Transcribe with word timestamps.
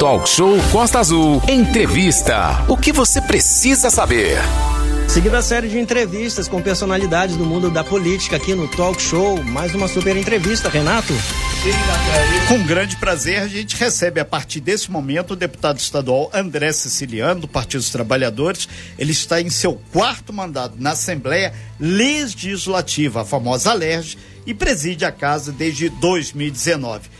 Talk 0.00 0.26
Show 0.26 0.56
Costa 0.72 0.98
Azul. 0.98 1.42
Entrevista. 1.46 2.64
O 2.68 2.74
que 2.74 2.90
você 2.90 3.20
precisa 3.20 3.90
saber? 3.90 4.38
Seguida 5.06 5.36
a 5.36 5.42
série 5.42 5.68
de 5.68 5.78
entrevistas 5.78 6.48
com 6.48 6.62
personalidades 6.62 7.36
do 7.36 7.44
mundo 7.44 7.68
da 7.68 7.84
política 7.84 8.36
aqui 8.36 8.54
no 8.54 8.66
Talk 8.66 8.98
Show. 9.00 9.44
Mais 9.44 9.74
uma 9.74 9.86
super 9.88 10.16
entrevista, 10.16 10.70
Renato. 10.70 11.12
Com 12.48 12.66
grande 12.66 12.96
prazer, 12.96 13.40
a 13.40 13.46
gente 13.46 13.76
recebe 13.76 14.18
a 14.18 14.24
partir 14.24 14.60
desse 14.60 14.90
momento 14.90 15.32
o 15.32 15.36
deputado 15.36 15.78
estadual 15.78 16.30
André 16.32 16.72
Siciliano, 16.72 17.42
do 17.42 17.48
Partido 17.48 17.80
dos 17.80 17.90
Trabalhadores. 17.90 18.70
Ele 18.98 19.12
está 19.12 19.38
em 19.38 19.50
seu 19.50 19.78
quarto 19.92 20.32
mandato 20.32 20.76
na 20.78 20.92
Assembleia 20.92 21.52
Legislativa, 21.78 23.20
a 23.20 23.24
famosa 23.26 23.74
LERJ, 23.74 24.16
e 24.46 24.54
preside 24.54 25.04
a 25.04 25.12
casa 25.12 25.52
desde 25.52 25.90
2019. 25.90 27.10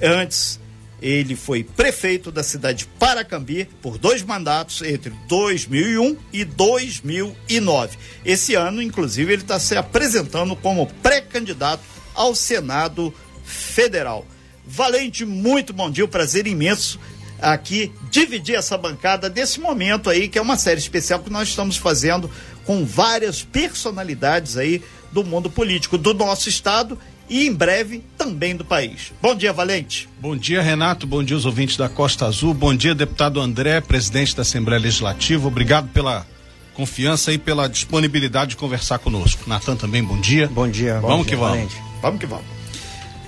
Antes 0.00 0.60
ele 1.00 1.36
foi 1.36 1.62
prefeito 1.62 2.32
da 2.32 2.42
cidade 2.42 2.78
de 2.78 2.86
Paracambi 2.86 3.68
por 3.80 3.98
dois 3.98 4.22
mandatos 4.22 4.82
entre 4.82 5.12
2001 5.28 6.16
e 6.32 6.44
2009. 6.44 7.96
Esse 8.24 8.54
ano, 8.54 8.82
inclusive, 8.82 9.32
ele 9.32 9.42
está 9.42 9.60
se 9.60 9.76
apresentando 9.76 10.56
como 10.56 10.86
pré-candidato 11.02 11.82
ao 12.14 12.34
Senado 12.34 13.14
Federal. 13.44 14.26
Valente, 14.66 15.24
muito 15.24 15.72
bom 15.72 15.90
dia, 15.90 16.04
um 16.04 16.08
prazer 16.08 16.46
imenso 16.46 16.98
aqui 17.40 17.92
dividir 18.10 18.56
essa 18.56 18.76
bancada 18.76 19.30
desse 19.30 19.60
momento 19.60 20.10
aí, 20.10 20.28
que 20.28 20.38
é 20.38 20.42
uma 20.42 20.56
série 20.56 20.80
especial 20.80 21.20
que 21.20 21.30
nós 21.30 21.48
estamos 21.48 21.76
fazendo 21.76 22.30
com 22.64 22.84
várias 22.84 23.42
personalidades 23.42 24.56
aí 24.56 24.82
do 25.12 25.24
mundo 25.24 25.48
político 25.48 25.96
do 25.96 26.12
nosso 26.12 26.48
estado 26.48 26.98
e 27.28 27.46
em 27.46 27.52
breve 27.52 28.02
também 28.16 28.56
do 28.56 28.64
país. 28.64 29.12
Bom 29.20 29.34
dia, 29.34 29.52
Valente. 29.52 30.08
Bom 30.20 30.36
dia, 30.36 30.62
Renato. 30.62 31.06
Bom 31.06 31.22
dia, 31.22 31.36
os 31.36 31.46
ouvintes 31.46 31.76
da 31.76 31.88
Costa 31.88 32.26
Azul. 32.26 32.54
Bom 32.54 32.74
dia, 32.74 32.94
deputado 32.94 33.40
André, 33.40 33.80
presidente 33.80 34.34
da 34.34 34.42
Assembleia 34.42 34.80
Legislativa. 34.80 35.46
Obrigado 35.46 35.88
pela 35.88 36.26
confiança 36.74 37.32
e 37.32 37.38
pela 37.38 37.68
disponibilidade 37.68 38.50
de 38.50 38.56
conversar 38.56 38.98
conosco. 38.98 39.42
Natan 39.46 39.76
também, 39.76 40.02
bom 40.02 40.20
dia. 40.20 40.48
Bom 40.48 40.68
dia. 40.68 41.00
Vamos 41.00 41.16
bom 41.16 41.24
que 41.24 41.30
dia, 41.30 41.38
vamos. 41.38 41.56
Valente. 41.56 41.76
Vamos 42.00 42.20
que 42.20 42.26
vamos. 42.26 42.46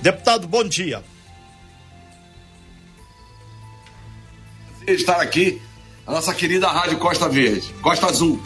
Deputado, 0.01 0.47
bom 0.47 0.63
dia. 0.63 1.03
estar 4.87 5.21
aqui 5.21 5.61
a 6.05 6.11
nossa 6.11 6.33
querida 6.33 6.67
Rádio 6.67 6.97
Costa 6.97 7.29
Verde, 7.29 7.71
Costa 7.81 8.07
Azul. 8.07 8.41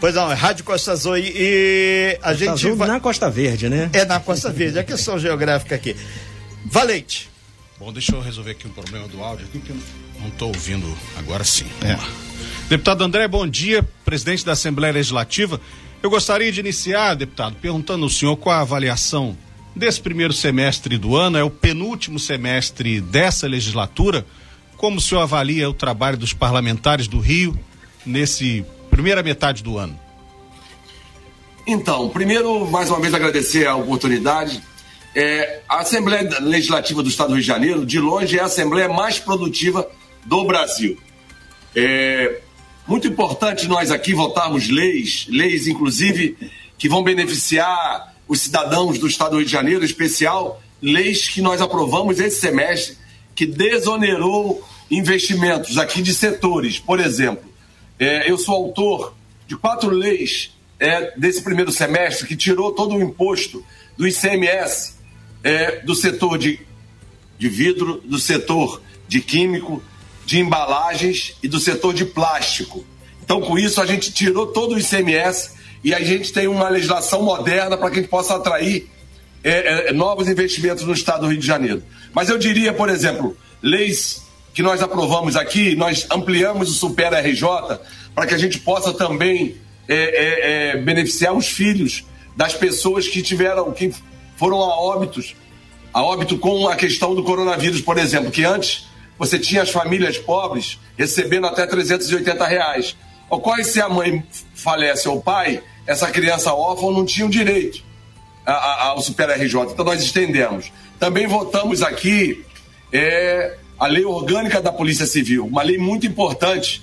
Pois 0.00 0.14
não, 0.14 0.32
é 0.32 0.34
Rádio 0.34 0.64
Costa 0.64 0.92
Azul 0.92 1.18
e, 1.18 1.30
e 1.36 2.18
a 2.22 2.30
Costa 2.30 2.38
gente 2.38 2.48
Azul 2.48 2.76
vai... 2.76 2.88
na 2.88 2.98
Costa 2.98 3.30
Verde, 3.30 3.68
né? 3.68 3.90
É 3.92 4.04
na 4.06 4.18
Costa 4.18 4.50
Verde, 4.50 4.78
é 4.78 4.82
questão 4.82 5.18
geográfica 5.18 5.74
aqui. 5.74 5.94
Valente. 6.64 7.28
Bom, 7.78 7.92
deixa 7.92 8.14
eu 8.14 8.20
resolver 8.22 8.52
aqui 8.52 8.66
um 8.66 8.70
problema 8.70 9.06
do 9.08 9.22
áudio 9.22 9.46
aqui, 9.46 9.58
que 9.58 9.70
eu 9.70 9.76
não 10.20 10.28
estou 10.28 10.48
ouvindo 10.48 10.86
agora 11.18 11.44
sim. 11.44 11.66
Lá. 11.82 11.98
Deputado 12.68 13.04
André, 13.04 13.28
bom 13.28 13.46
dia, 13.46 13.86
presidente 14.04 14.44
da 14.44 14.52
Assembleia 14.52 14.92
Legislativa. 14.92 15.60
Eu 16.02 16.08
gostaria 16.08 16.50
de 16.50 16.60
iniciar, 16.60 17.14
deputado, 17.14 17.56
perguntando 17.56 18.04
ao 18.04 18.10
senhor 18.10 18.36
qual 18.36 18.56
a 18.56 18.60
avaliação 18.60 19.36
desse 19.76 20.00
primeiro 20.00 20.32
semestre 20.32 20.96
do 20.96 21.14
ano, 21.14 21.36
é 21.36 21.44
o 21.44 21.50
penúltimo 21.50 22.18
semestre 22.18 23.00
dessa 23.00 23.46
legislatura. 23.46 24.24
Como 24.76 24.96
o 24.96 25.00
senhor 25.00 25.20
avalia 25.20 25.68
o 25.68 25.74
trabalho 25.74 26.16
dos 26.16 26.32
parlamentares 26.32 27.06
do 27.06 27.18
Rio 27.18 27.58
nesse 28.04 28.64
primeira 28.90 29.22
metade 29.22 29.62
do 29.62 29.78
ano? 29.78 29.98
Então, 31.66 32.08
primeiro, 32.08 32.66
mais 32.70 32.90
uma 32.90 33.00
vez 33.00 33.14
agradecer 33.14 33.66
a 33.66 33.76
oportunidade. 33.76 34.62
É, 35.14 35.60
a 35.68 35.80
Assembleia 35.80 36.38
Legislativa 36.40 37.02
do 37.02 37.08
Estado 37.08 37.28
do 37.28 37.34
Rio 37.34 37.42
de 37.42 37.46
Janeiro, 37.46 37.86
de 37.86 37.98
longe, 37.98 38.38
é 38.38 38.42
a 38.42 38.46
Assembleia 38.46 38.88
mais 38.88 39.18
produtiva 39.18 39.88
do 40.24 40.44
Brasil. 40.44 40.98
É 41.74 42.40
muito 42.86 43.06
importante 43.06 43.68
nós 43.68 43.90
aqui 43.90 44.12
votarmos 44.12 44.68
leis, 44.68 45.26
leis 45.28 45.66
inclusive 45.66 46.36
que 46.76 46.88
vão 46.88 47.02
beneficiar 47.02 48.14
os 48.26 48.40
cidadãos 48.40 48.98
do 48.98 49.06
Estado 49.06 49.32
do 49.32 49.36
Rio 49.36 49.46
de 49.46 49.52
Janeiro, 49.52 49.82
em 49.82 49.86
especial 49.86 50.60
leis 50.80 51.28
que 51.28 51.40
nós 51.40 51.60
aprovamos 51.60 52.18
esse 52.18 52.40
semestre, 52.40 52.96
que 53.34 53.46
desonerou 53.46 54.66
investimentos 54.90 55.78
aqui 55.78 56.02
de 56.02 56.14
setores. 56.14 56.78
Por 56.78 56.98
exemplo, 57.00 57.49
é, 58.00 58.30
eu 58.30 58.38
sou 58.38 58.54
autor 58.54 59.14
de 59.46 59.56
quatro 59.56 59.90
leis 59.90 60.56
é, 60.78 61.12
desse 61.18 61.42
primeiro 61.42 61.70
semestre 61.70 62.26
que 62.26 62.34
tirou 62.34 62.72
todo 62.72 62.96
o 62.96 63.02
imposto 63.02 63.62
do 63.96 64.08
ICMS 64.08 64.94
é, 65.44 65.82
do 65.82 65.94
setor 65.94 66.38
de, 66.38 66.58
de 67.38 67.48
vidro, 67.48 68.00
do 68.02 68.18
setor 68.18 68.80
de 69.06 69.20
químico, 69.20 69.82
de 70.24 70.38
embalagens 70.38 71.36
e 71.42 71.48
do 71.48 71.60
setor 71.60 71.92
de 71.92 72.06
plástico. 72.06 72.86
Então, 73.22 73.40
com 73.42 73.58
isso, 73.58 73.82
a 73.82 73.86
gente 73.86 74.12
tirou 74.12 74.46
todo 74.46 74.74
o 74.74 74.78
ICMS 74.78 75.52
e 75.84 75.92
a 75.92 76.00
gente 76.00 76.32
tem 76.32 76.46
uma 76.46 76.68
legislação 76.70 77.22
moderna 77.22 77.76
para 77.76 77.90
que 77.90 77.98
a 77.98 78.00
gente 78.00 78.10
possa 78.10 78.36
atrair 78.36 78.88
é, 79.44 79.90
é, 79.90 79.92
novos 79.92 80.28
investimentos 80.28 80.84
no 80.84 80.92
estado 80.94 81.22
do 81.22 81.28
Rio 81.28 81.40
de 81.40 81.46
Janeiro. 81.46 81.82
Mas 82.14 82.30
eu 82.30 82.38
diria, 82.38 82.72
por 82.72 82.88
exemplo, 82.88 83.36
leis 83.62 84.22
que 84.52 84.62
nós 84.62 84.82
aprovamos 84.82 85.36
aqui, 85.36 85.74
nós 85.76 86.06
ampliamos 86.10 86.70
o 86.70 86.72
Super 86.72 87.12
RJ 87.12 87.78
para 88.14 88.26
que 88.26 88.34
a 88.34 88.38
gente 88.38 88.58
possa 88.58 88.92
também 88.92 89.56
é, 89.88 89.94
é, 89.94 90.70
é, 90.70 90.76
beneficiar 90.76 91.34
os 91.34 91.48
filhos 91.48 92.04
das 92.36 92.54
pessoas 92.54 93.08
que 93.08 93.22
tiveram, 93.22 93.70
que 93.72 93.92
foram 94.36 94.58
a 94.62 94.80
óbitos, 94.80 95.34
a 95.92 96.02
óbito 96.02 96.38
com 96.38 96.68
a 96.68 96.76
questão 96.76 97.14
do 97.14 97.22
coronavírus, 97.22 97.80
por 97.80 97.98
exemplo, 97.98 98.30
que 98.30 98.44
antes 98.44 98.88
você 99.18 99.38
tinha 99.38 99.62
as 99.62 99.70
famílias 99.70 100.16
pobres 100.16 100.78
recebendo 100.96 101.46
até 101.46 101.66
380 101.66 102.46
reais. 102.46 102.96
Ocorre 103.28 103.64
se 103.64 103.80
a 103.80 103.88
mãe 103.88 104.24
falece 104.54 105.08
ou 105.08 105.18
o 105.18 105.22
pai, 105.22 105.62
essa 105.86 106.10
criança 106.10 106.52
órfã 106.52 106.90
não 106.90 107.04
tinha 107.04 107.26
o 107.26 107.30
direito 107.30 107.82
ao 108.46 109.00
Super 109.00 109.30
RJ. 109.30 109.72
Então 109.72 109.84
nós 109.84 110.02
estendemos. 110.02 110.72
Também 110.98 111.26
votamos 111.26 111.82
aqui 111.82 112.44
é, 112.92 113.56
a 113.80 113.86
lei 113.86 114.04
orgânica 114.04 114.60
da 114.60 114.70
Polícia 114.70 115.06
Civil, 115.06 115.46
uma 115.46 115.62
lei 115.62 115.78
muito 115.78 116.06
importante. 116.06 116.82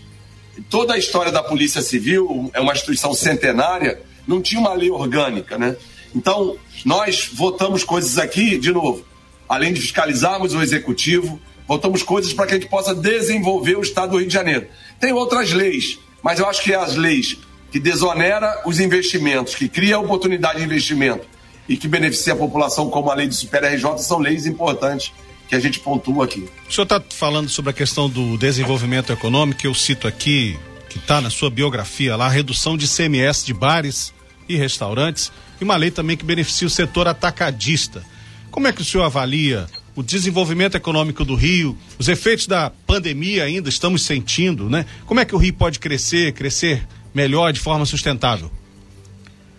Toda 0.67 0.95
a 0.95 0.97
história 0.97 1.31
da 1.31 1.43
Polícia 1.43 1.79
Civil 1.79 2.49
é 2.55 2.59
uma 2.59 2.73
instituição 2.73 3.13
centenária, 3.13 4.01
não 4.27 4.41
tinha 4.41 4.59
uma 4.59 4.73
lei 4.73 4.89
orgânica, 4.89 5.59
né? 5.59 5.75
Então, 6.15 6.57
nós 6.83 7.29
votamos 7.31 7.83
coisas 7.83 8.17
aqui, 8.17 8.57
de 8.57 8.71
novo, 8.71 9.05
além 9.47 9.73
de 9.73 9.79
fiscalizarmos 9.79 10.55
o 10.55 10.61
executivo, 10.61 11.39
votamos 11.67 12.01
coisas 12.01 12.33
para 12.33 12.47
que 12.47 12.55
a 12.55 12.57
gente 12.57 12.69
possa 12.69 12.95
desenvolver 12.95 13.77
o 13.77 13.81
Estado 13.81 14.11
do 14.11 14.17
Rio 14.17 14.27
de 14.27 14.33
Janeiro. 14.33 14.65
Tem 14.99 15.13
outras 15.13 15.53
leis, 15.53 15.99
mas 16.23 16.39
eu 16.39 16.47
acho 16.47 16.63
que 16.63 16.73
as 16.73 16.95
leis 16.95 17.37
que 17.71 17.79
desonera 17.79 18.63
os 18.65 18.79
investimentos, 18.79 19.53
que 19.53 19.69
cria 19.69 19.99
oportunidade 19.99 20.57
de 20.57 20.65
investimento 20.65 21.27
e 21.69 21.77
que 21.77 21.87
beneficia 21.87 22.33
a 22.33 22.37
população, 22.37 22.89
como 22.89 23.11
a 23.11 23.13
lei 23.13 23.27
do 23.27 23.35
Super 23.35 23.63
RJ, 23.63 23.99
são 23.99 24.17
leis 24.17 24.47
importantes 24.47 25.13
que 25.47 25.55
a 25.55 25.59
gente 25.59 25.79
pontua 25.79 26.25
aqui. 26.25 26.47
O 26.69 26.73
senhor 26.73 26.83
está 26.83 27.01
falando 27.09 27.49
sobre 27.49 27.71
a 27.71 27.73
questão 27.73 28.09
do 28.09 28.37
desenvolvimento 28.37 29.11
econômico, 29.11 29.65
eu 29.65 29.73
cito 29.73 30.07
aqui, 30.07 30.57
que 30.89 30.97
está 30.97 31.21
na 31.21 31.29
sua 31.29 31.49
biografia 31.49 32.15
lá, 32.15 32.25
a 32.25 32.29
redução 32.29 32.77
de 32.77 32.87
CMS 32.87 33.45
de 33.45 33.53
bares 33.53 34.13
e 34.47 34.55
restaurantes, 34.55 35.31
e 35.59 35.63
uma 35.63 35.75
lei 35.75 35.91
também 35.91 36.17
que 36.17 36.25
beneficia 36.25 36.67
o 36.67 36.71
setor 36.71 37.07
atacadista. 37.07 38.03
Como 38.51 38.67
é 38.67 38.73
que 38.73 38.81
o 38.81 38.85
senhor 38.85 39.03
avalia 39.03 39.67
o 39.95 40.03
desenvolvimento 40.03 40.75
econômico 40.75 41.25
do 41.25 41.33
Rio, 41.33 41.75
os 41.97 42.07
efeitos 42.07 42.45
da 42.45 42.69
pandemia 42.85 43.43
ainda 43.43 43.67
estamos 43.67 44.03
sentindo, 44.03 44.69
né? 44.69 44.85
Como 45.05 45.19
é 45.19 45.25
que 45.25 45.35
o 45.35 45.39
Rio 45.39 45.53
pode 45.53 45.79
crescer, 45.79 46.33
crescer 46.33 46.87
melhor 47.13 47.51
de 47.51 47.59
forma 47.59 47.83
sustentável? 47.83 48.51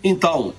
Então, 0.02 0.54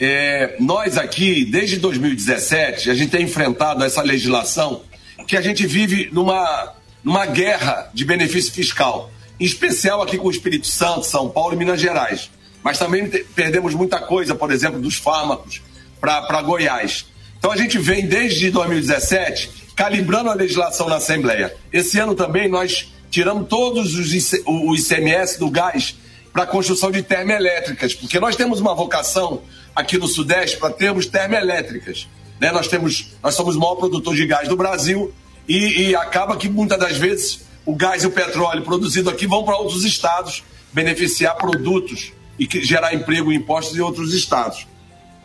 é, 0.00 0.56
nós 0.60 0.96
aqui, 0.96 1.44
desde 1.44 1.76
2017, 1.78 2.90
a 2.90 2.94
gente 2.94 3.10
tem 3.10 3.22
enfrentado 3.22 3.82
essa 3.84 4.02
legislação 4.02 4.82
que 5.26 5.36
a 5.36 5.40
gente 5.40 5.66
vive 5.66 6.08
numa, 6.12 6.72
numa 7.02 7.26
guerra 7.26 7.90
de 7.92 8.04
benefício 8.04 8.52
fiscal, 8.52 9.10
em 9.38 9.44
especial 9.44 10.00
aqui 10.00 10.16
com 10.16 10.28
o 10.28 10.30
Espírito 10.30 10.66
Santo, 10.66 11.04
São 11.04 11.28
Paulo 11.28 11.54
e 11.54 11.56
Minas 11.56 11.80
Gerais. 11.80 12.30
Mas 12.62 12.78
também 12.78 13.08
perdemos 13.34 13.74
muita 13.74 14.00
coisa, 14.00 14.34
por 14.34 14.50
exemplo, 14.50 14.80
dos 14.80 14.96
fármacos 14.96 15.62
para 16.00 16.42
Goiás. 16.42 17.06
Então 17.38 17.50
a 17.50 17.56
gente 17.56 17.78
vem 17.78 18.06
desde 18.06 18.50
2017 18.50 19.50
calibrando 19.76 20.30
a 20.30 20.34
legislação 20.34 20.88
na 20.88 20.96
Assembleia. 20.96 21.54
Esse 21.72 22.00
ano 22.00 22.14
também 22.14 22.48
nós 22.48 22.92
tiramos 23.10 23.48
todos 23.48 23.94
os 23.94 24.12
IC, 24.12 24.42
o 24.44 24.74
ICMS 24.74 25.38
do 25.38 25.50
gás 25.50 25.94
para 26.32 26.42
a 26.42 26.46
construção 26.46 26.90
de 26.90 27.02
termoelétricas, 27.02 27.94
porque 27.94 28.18
nós 28.18 28.36
temos 28.36 28.60
uma 28.60 28.74
vocação 28.74 29.42
aqui 29.78 29.96
no 29.96 30.08
Sudeste 30.08 30.56
para 30.56 30.70
termos 30.74 31.06
termoelétricas. 31.06 32.08
Né? 32.40 32.50
Nós, 32.50 32.66
temos, 32.66 33.12
nós 33.22 33.36
somos 33.36 33.54
o 33.54 33.60
maior 33.60 33.76
produtor 33.76 34.12
de 34.16 34.26
gás 34.26 34.48
do 34.48 34.56
Brasil 34.56 35.14
e, 35.46 35.82
e 35.82 35.94
acaba 35.94 36.36
que 36.36 36.48
muitas 36.48 36.76
das 36.80 36.96
vezes 36.96 37.46
o 37.64 37.76
gás 37.76 38.02
e 38.02 38.06
o 38.08 38.10
petróleo 38.10 38.62
produzido 38.62 39.08
aqui 39.08 39.24
vão 39.24 39.44
para 39.44 39.56
outros 39.56 39.84
estados 39.84 40.42
beneficiar 40.72 41.36
produtos 41.36 42.12
e 42.36 42.48
gerar 42.60 42.92
emprego 42.92 43.30
e 43.30 43.36
impostos 43.36 43.76
em 43.76 43.80
outros 43.80 44.12
estados. 44.14 44.66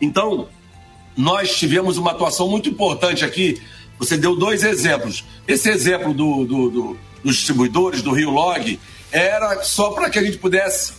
Então, 0.00 0.48
nós 1.16 1.56
tivemos 1.56 1.98
uma 1.98 2.12
atuação 2.12 2.48
muito 2.48 2.68
importante 2.68 3.24
aqui 3.24 3.60
Você 3.98 4.16
deu 4.16 4.36
dois 4.36 4.62
exemplos. 4.62 5.24
Esse 5.48 5.68
exemplo 5.68 6.14
do, 6.14 6.44
do, 6.44 6.70
do, 6.70 6.96
dos 7.24 7.36
distribuidores, 7.36 8.02
do 8.02 8.12
Rio 8.12 8.30
Log, 8.30 8.78
era 9.10 9.64
só 9.64 9.90
para 9.90 10.08
que 10.10 10.18
a 10.18 10.22
gente 10.22 10.38
pudesse 10.38 10.92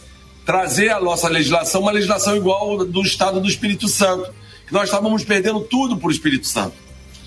trazer 0.45 0.89
a 0.91 0.99
nossa 0.99 1.27
legislação, 1.27 1.81
uma 1.81 1.91
legislação 1.91 2.37
igual 2.37 2.85
do 2.85 3.01
Estado 3.01 3.41
do 3.41 3.47
Espírito 3.47 3.87
Santo. 3.87 4.31
Que 4.67 4.73
nós 4.73 4.85
estávamos 4.85 5.23
perdendo 5.23 5.59
tudo 5.61 5.97
por 5.97 6.11
Espírito 6.11 6.47
Santo. 6.47 6.75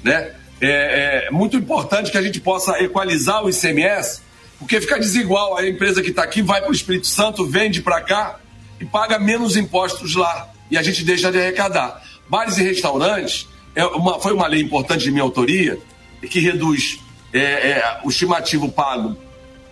Né? 0.02 0.32
É, 0.60 1.26
é 1.26 1.30
muito 1.30 1.56
importante 1.56 2.10
que 2.10 2.18
a 2.18 2.22
gente 2.22 2.40
possa 2.40 2.82
equalizar 2.82 3.44
o 3.44 3.50
ICMS, 3.50 4.22
porque 4.58 4.80
fica 4.80 4.98
desigual. 4.98 5.56
A 5.56 5.66
empresa 5.66 6.02
que 6.02 6.10
está 6.10 6.22
aqui 6.22 6.42
vai 6.42 6.60
para 6.60 6.70
o 6.70 6.74
Espírito 6.74 7.06
Santo, 7.06 7.44
vende 7.44 7.82
para 7.82 8.00
cá 8.00 8.40
e 8.80 8.84
paga 8.84 9.18
menos 9.18 9.56
impostos 9.56 10.14
lá. 10.14 10.48
E 10.70 10.78
a 10.78 10.82
gente 10.82 11.04
deixa 11.04 11.30
de 11.30 11.38
arrecadar. 11.38 12.02
Bares 12.28 12.58
e 12.58 12.62
restaurantes 12.62 13.48
é 13.74 13.84
uma, 13.84 14.20
foi 14.20 14.32
uma 14.32 14.46
lei 14.46 14.60
importante 14.60 15.04
de 15.04 15.10
minha 15.10 15.22
autoria 15.22 15.78
que 16.30 16.40
reduz 16.40 17.00
é, 17.32 17.40
é, 17.40 18.00
o 18.04 18.10
estimativo 18.10 18.70
pago 18.70 19.16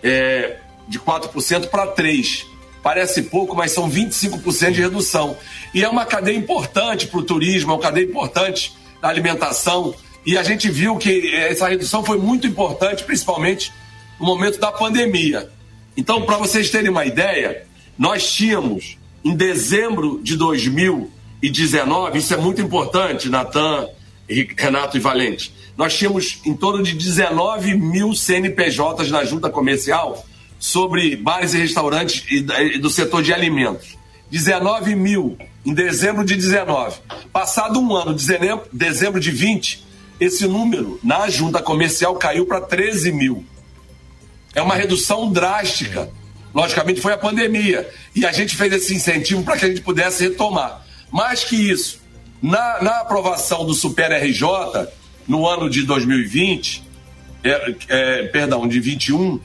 é, 0.01 0.57
de 0.87 0.99
4% 0.99 1.67
para 1.67 1.87
3%. 1.93 2.56
Parece 2.81 3.23
pouco, 3.23 3.55
mas 3.55 3.71
são 3.71 3.89
25% 3.89 4.71
de 4.71 4.81
redução. 4.81 5.37
E 5.73 5.83
é 5.83 5.89
uma 5.89 6.05
cadeia 6.05 6.37
importante 6.37 7.07
para 7.07 7.19
o 7.19 7.23
turismo, 7.23 7.71
é 7.71 7.75
uma 7.75 7.81
cadeia 7.81 8.05
importante 8.05 8.73
da 9.01 9.09
alimentação. 9.09 9.93
E 10.25 10.37
a 10.37 10.43
gente 10.43 10.69
viu 10.69 10.97
que 10.97 11.33
essa 11.35 11.67
redução 11.67 12.03
foi 12.03 12.17
muito 12.17 12.47
importante, 12.47 13.03
principalmente 13.03 13.73
no 14.19 14.25
momento 14.25 14.59
da 14.59 14.71
pandemia. 14.71 15.49
Então, 15.95 16.21
para 16.23 16.37
vocês 16.37 16.69
terem 16.69 16.89
uma 16.89 17.05
ideia, 17.05 17.65
nós 17.97 18.31
tínhamos 18.31 18.97
em 19.23 19.35
dezembro 19.35 20.19
de 20.21 20.35
2019, 20.37 22.19
isso 22.19 22.33
é 22.33 22.37
muito 22.37 22.61
importante, 22.61 23.29
Natan, 23.29 23.87
Renato 24.57 24.97
e 24.97 24.99
Valente, 24.99 25.53
nós 25.77 25.95
tínhamos 25.95 26.39
em 26.45 26.55
torno 26.55 26.83
de 26.83 26.93
19 26.93 27.75
mil 27.75 28.13
CNPJs 28.13 29.11
na 29.11 29.23
junta 29.23 29.49
comercial 29.49 30.25
sobre 30.59 31.15
bares 31.15 31.53
e 31.53 31.57
restaurantes 31.57 32.23
e 32.29 32.41
do 32.79 32.89
setor 32.89 33.21
de 33.21 33.33
alimentos. 33.33 33.97
19 34.29 34.95
mil 34.95 35.37
em 35.65 35.73
dezembro 35.73 36.23
de 36.23 36.35
19. 36.35 36.99
Passado 37.31 37.79
um 37.79 37.95
ano, 37.95 38.15
dezembro 38.71 39.19
de 39.19 39.31
20, 39.31 39.85
esse 40.19 40.47
número 40.47 40.99
na 41.03 41.29
junta 41.29 41.61
comercial 41.61 42.15
caiu 42.15 42.45
para 42.45 42.61
13 42.61 43.11
mil. 43.11 43.45
É 44.55 44.61
uma 44.61 44.75
redução 44.75 45.31
drástica. 45.31 46.09
Logicamente 46.53 47.01
foi 47.01 47.13
a 47.13 47.17
pandemia. 47.17 47.87
E 48.15 48.25
a 48.25 48.31
gente 48.31 48.55
fez 48.55 48.73
esse 48.73 48.95
incentivo 48.95 49.43
para 49.43 49.57
que 49.57 49.65
a 49.65 49.67
gente 49.67 49.81
pudesse 49.81 50.23
retomar. 50.23 50.85
Mais 51.11 51.43
que 51.43 51.55
isso, 51.55 52.01
na, 52.41 52.81
na 52.81 52.99
aprovação 53.01 53.65
do 53.65 53.73
Super 53.73 54.11
RJ, 54.11 54.87
no 55.27 55.47
ano 55.47 55.69
de 55.69 55.83
2020, 55.83 56.83
é, 57.43 57.75
é, 57.87 58.23
perdão, 58.27 58.67
de 58.67 58.79
21, 58.79 59.39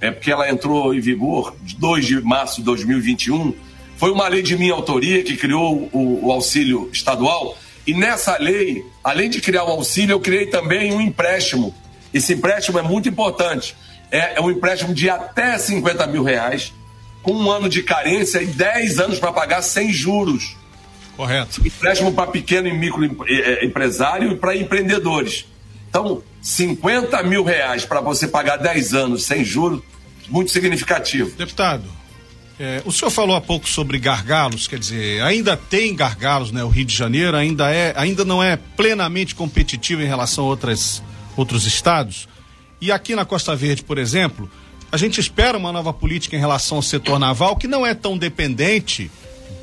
é 0.00 0.10
porque 0.10 0.30
ela 0.30 0.50
entrou 0.50 0.94
em 0.94 1.00
vigor 1.00 1.54
de 1.62 1.76
2 1.76 2.06
de 2.06 2.20
março 2.20 2.56
de 2.56 2.62
2021, 2.64 3.54
foi 3.96 4.10
uma 4.10 4.28
lei 4.28 4.42
de 4.42 4.56
minha 4.56 4.72
autoria 4.72 5.22
que 5.22 5.36
criou 5.36 5.88
o, 5.92 6.26
o 6.26 6.32
auxílio 6.32 6.90
estadual. 6.92 7.56
E 7.86 7.94
nessa 7.94 8.36
lei, 8.38 8.84
além 9.02 9.30
de 9.30 9.40
criar 9.40 9.64
o 9.64 9.70
auxílio, 9.70 10.14
eu 10.14 10.20
criei 10.20 10.46
também 10.46 10.92
um 10.92 11.00
empréstimo. 11.00 11.74
Esse 12.12 12.34
empréstimo 12.34 12.78
é 12.78 12.82
muito 12.82 13.08
importante. 13.08 13.76
É, 14.10 14.36
é 14.36 14.40
um 14.40 14.50
empréstimo 14.50 14.94
de 14.94 15.08
até 15.08 15.56
50 15.58 16.06
mil 16.06 16.22
reais, 16.22 16.72
com 17.22 17.32
um 17.32 17.50
ano 17.50 17.68
de 17.68 17.82
carência 17.82 18.42
e 18.42 18.46
10 18.46 19.00
anos 19.00 19.18
para 19.18 19.32
pagar 19.32 19.62
sem 19.62 19.92
juros. 19.92 20.56
Correto. 21.16 21.66
Empréstimo 21.66 22.12
para 22.12 22.30
pequeno 22.30 22.68
e 22.68 22.72
micro 22.72 23.04
é, 23.28 23.64
empresário 23.64 24.32
e 24.32 24.36
para 24.36 24.56
empreendedores. 24.56 25.46
Então, 25.94 26.24
50 26.42 27.22
mil 27.22 27.44
reais 27.44 27.84
para 27.84 28.00
você 28.00 28.26
pagar 28.26 28.56
10 28.56 28.94
anos 28.94 29.24
sem 29.26 29.44
juros, 29.44 29.80
muito 30.28 30.50
significativo. 30.50 31.30
Deputado, 31.36 31.84
é, 32.58 32.82
o 32.84 32.90
senhor 32.90 33.12
falou 33.12 33.36
há 33.36 33.40
pouco 33.40 33.68
sobre 33.68 33.96
gargalos, 33.96 34.66
quer 34.66 34.76
dizer, 34.76 35.22
ainda 35.22 35.56
tem 35.56 35.94
gargalos, 35.94 36.50
né? 36.50 36.64
O 36.64 36.68
Rio 36.68 36.84
de 36.84 36.96
Janeiro 36.96 37.36
ainda 37.36 37.72
é, 37.72 37.94
ainda 37.96 38.24
não 38.24 38.42
é 38.42 38.56
plenamente 38.56 39.36
competitivo 39.36 40.02
em 40.02 40.06
relação 40.06 40.46
a 40.46 40.48
outras, 40.48 41.00
outros 41.36 41.64
estados. 41.64 42.28
E 42.80 42.90
aqui 42.90 43.14
na 43.14 43.24
Costa 43.24 43.54
Verde, 43.54 43.84
por 43.84 43.96
exemplo, 43.96 44.50
a 44.90 44.96
gente 44.96 45.20
espera 45.20 45.56
uma 45.56 45.70
nova 45.70 45.92
política 45.92 46.34
em 46.34 46.40
relação 46.40 46.78
ao 46.78 46.82
setor 46.82 47.20
naval 47.20 47.54
que 47.54 47.68
não 47.68 47.86
é 47.86 47.94
tão 47.94 48.18
dependente 48.18 49.08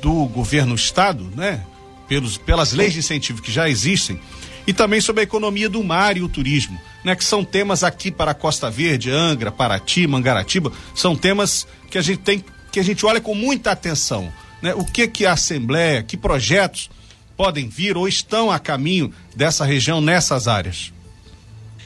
do 0.00 0.24
governo 0.24 0.74
estado, 0.74 1.30
né? 1.36 1.62
Pelos, 2.08 2.38
pelas 2.38 2.72
leis 2.72 2.94
de 2.94 3.00
incentivo 3.00 3.42
que 3.42 3.52
já 3.52 3.68
existem, 3.68 4.18
e 4.66 4.72
também 4.72 5.00
sobre 5.00 5.20
a 5.20 5.24
economia 5.24 5.68
do 5.68 5.82
mar 5.82 6.16
e 6.16 6.22
o 6.22 6.28
turismo, 6.28 6.80
né? 7.04 7.16
Que 7.16 7.24
são 7.24 7.44
temas 7.44 7.82
aqui 7.82 8.10
para 8.10 8.30
a 8.30 8.34
Costa 8.34 8.70
Verde, 8.70 9.10
Angra, 9.10 9.50
Paraty, 9.50 10.06
Mangaratiba, 10.06 10.72
são 10.94 11.16
temas 11.16 11.66
que 11.90 11.98
a 11.98 12.02
gente 12.02 12.20
tem, 12.20 12.44
que 12.70 12.80
a 12.80 12.82
gente 12.82 13.04
olha 13.04 13.20
com 13.20 13.34
muita 13.34 13.72
atenção, 13.72 14.32
né? 14.60 14.74
O 14.74 14.84
que 14.84 15.08
que 15.08 15.26
a 15.26 15.32
Assembleia, 15.32 16.02
que 16.02 16.16
projetos 16.16 16.90
podem 17.36 17.68
vir 17.68 17.96
ou 17.96 18.06
estão 18.06 18.50
a 18.50 18.58
caminho 18.58 19.12
dessa 19.34 19.64
região 19.64 20.00
nessas 20.00 20.46
áreas? 20.46 20.92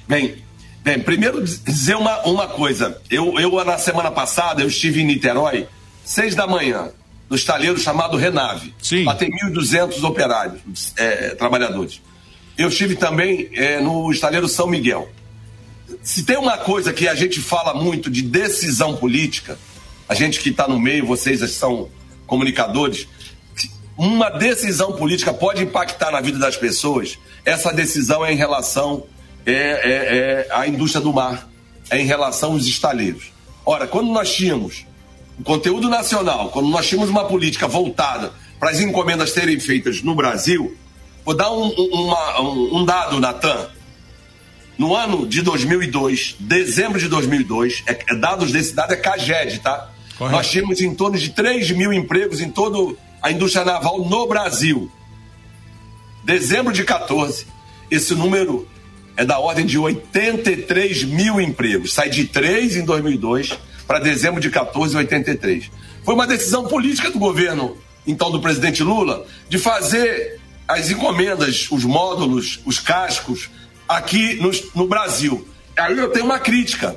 Bem, 0.06 0.36
bem 0.84 1.00
primeiro 1.00 1.42
dizer 1.42 1.96
uma, 1.96 2.20
uma 2.26 2.46
coisa. 2.46 3.00
Eu, 3.10 3.38
eu, 3.40 3.64
na 3.64 3.78
semana 3.78 4.10
passada, 4.10 4.62
eu 4.62 4.68
estive 4.68 5.00
em 5.00 5.06
Niterói, 5.06 5.66
seis 6.04 6.34
da 6.34 6.46
manhã 6.46 6.90
no 7.28 7.36
estaleiro 7.36 7.78
chamado 7.78 8.16
Renave. 8.16 8.72
Sim. 8.80 9.04
Lá 9.04 9.14
tem 9.14 9.30
1.200 9.30 10.02
operários, 10.04 10.92
é, 10.96 11.30
trabalhadores. 11.30 12.00
Eu 12.56 12.68
estive 12.68 12.96
também 12.96 13.50
é, 13.52 13.80
no 13.80 14.10
estaleiro 14.10 14.48
São 14.48 14.66
Miguel. 14.66 15.10
Se 16.02 16.24
tem 16.24 16.38
uma 16.38 16.56
coisa 16.56 16.92
que 16.92 17.06
a 17.06 17.14
gente 17.14 17.40
fala 17.40 17.74
muito 17.74 18.10
de 18.10 18.22
decisão 18.22 18.96
política, 18.96 19.58
a 20.08 20.14
gente 20.14 20.40
que 20.40 20.48
está 20.48 20.66
no 20.66 20.78
meio, 20.78 21.06
vocês 21.06 21.48
são 21.50 21.88
comunicadores, 22.26 23.06
uma 23.96 24.30
decisão 24.30 24.92
política 24.92 25.32
pode 25.32 25.62
impactar 25.62 26.10
na 26.10 26.20
vida 26.20 26.38
das 26.38 26.56
pessoas. 26.56 27.18
Essa 27.44 27.72
decisão 27.72 28.24
é 28.24 28.32
em 28.32 28.36
relação 28.36 29.04
é, 29.44 29.52
é, 29.52 30.46
é 30.48 30.48
à 30.50 30.66
indústria 30.66 31.02
do 31.02 31.12
mar, 31.12 31.48
é 31.90 31.98
em 31.98 32.06
relação 32.06 32.52
aos 32.52 32.66
estaleiros. 32.66 33.32
Ora, 33.64 33.86
quando 33.86 34.10
nós 34.10 34.34
tínhamos 34.34 34.86
o 35.38 35.44
conteúdo 35.44 35.88
nacional, 35.88 36.50
quando 36.50 36.68
nós 36.68 36.88
tínhamos 36.88 37.10
uma 37.10 37.24
política 37.26 37.68
voltada 37.68 38.32
para 38.58 38.70
as 38.70 38.80
encomendas 38.80 39.30
serem 39.30 39.60
feitas 39.60 40.02
no 40.02 40.14
Brasil, 40.14 40.76
vou 41.26 41.34
dar 41.34 41.50
um, 41.52 41.68
uma, 41.68 42.40
um, 42.40 42.76
um 42.76 42.84
dado, 42.84 43.18
Natan. 43.18 43.68
No 44.78 44.94
ano 44.94 45.26
de 45.26 45.42
2002, 45.42 46.36
dezembro 46.38 47.00
de 47.00 47.08
2002, 47.08 47.82
é, 47.86 47.98
é 48.08 48.14
dados 48.14 48.52
desse 48.52 48.72
dado 48.74 48.92
é 48.92 48.96
CAGED, 48.96 49.58
tá? 49.58 49.90
Correto. 50.16 50.36
Nós 50.36 50.48
tínhamos 50.48 50.80
em 50.80 50.94
torno 50.94 51.18
de 51.18 51.30
3 51.30 51.72
mil 51.72 51.92
empregos 51.92 52.40
em 52.40 52.48
toda 52.48 52.94
a 53.20 53.32
indústria 53.32 53.64
naval 53.64 54.04
no 54.04 54.26
Brasil. 54.28 54.90
Dezembro 56.24 56.72
de 56.72 56.84
14, 56.84 57.46
esse 57.90 58.14
número 58.14 58.68
é 59.16 59.24
da 59.24 59.38
ordem 59.38 59.66
de 59.66 59.78
83 59.78 61.04
mil 61.04 61.40
empregos. 61.40 61.92
Sai 61.92 62.08
de 62.08 62.24
3 62.24 62.76
em 62.76 62.84
2002 62.84 63.58
para 63.86 63.98
dezembro 63.98 64.40
de 64.40 64.50
14, 64.50 64.96
83. 64.96 65.70
Foi 66.04 66.14
uma 66.14 66.26
decisão 66.26 66.66
política 66.66 67.10
do 67.10 67.18
governo, 67.18 67.76
então, 68.06 68.30
do 68.30 68.40
presidente 68.40 68.82
Lula, 68.82 69.26
de 69.48 69.58
fazer 69.58 70.40
as 70.68 70.90
encomendas, 70.90 71.68
os 71.70 71.84
módulos, 71.84 72.60
os 72.64 72.78
cascos 72.78 73.48
aqui 73.88 74.34
no, 74.34 74.50
no 74.74 74.88
Brasil. 74.88 75.46
Aí 75.78 75.96
eu 75.96 76.10
tenho 76.10 76.24
uma 76.24 76.38
crítica. 76.38 76.96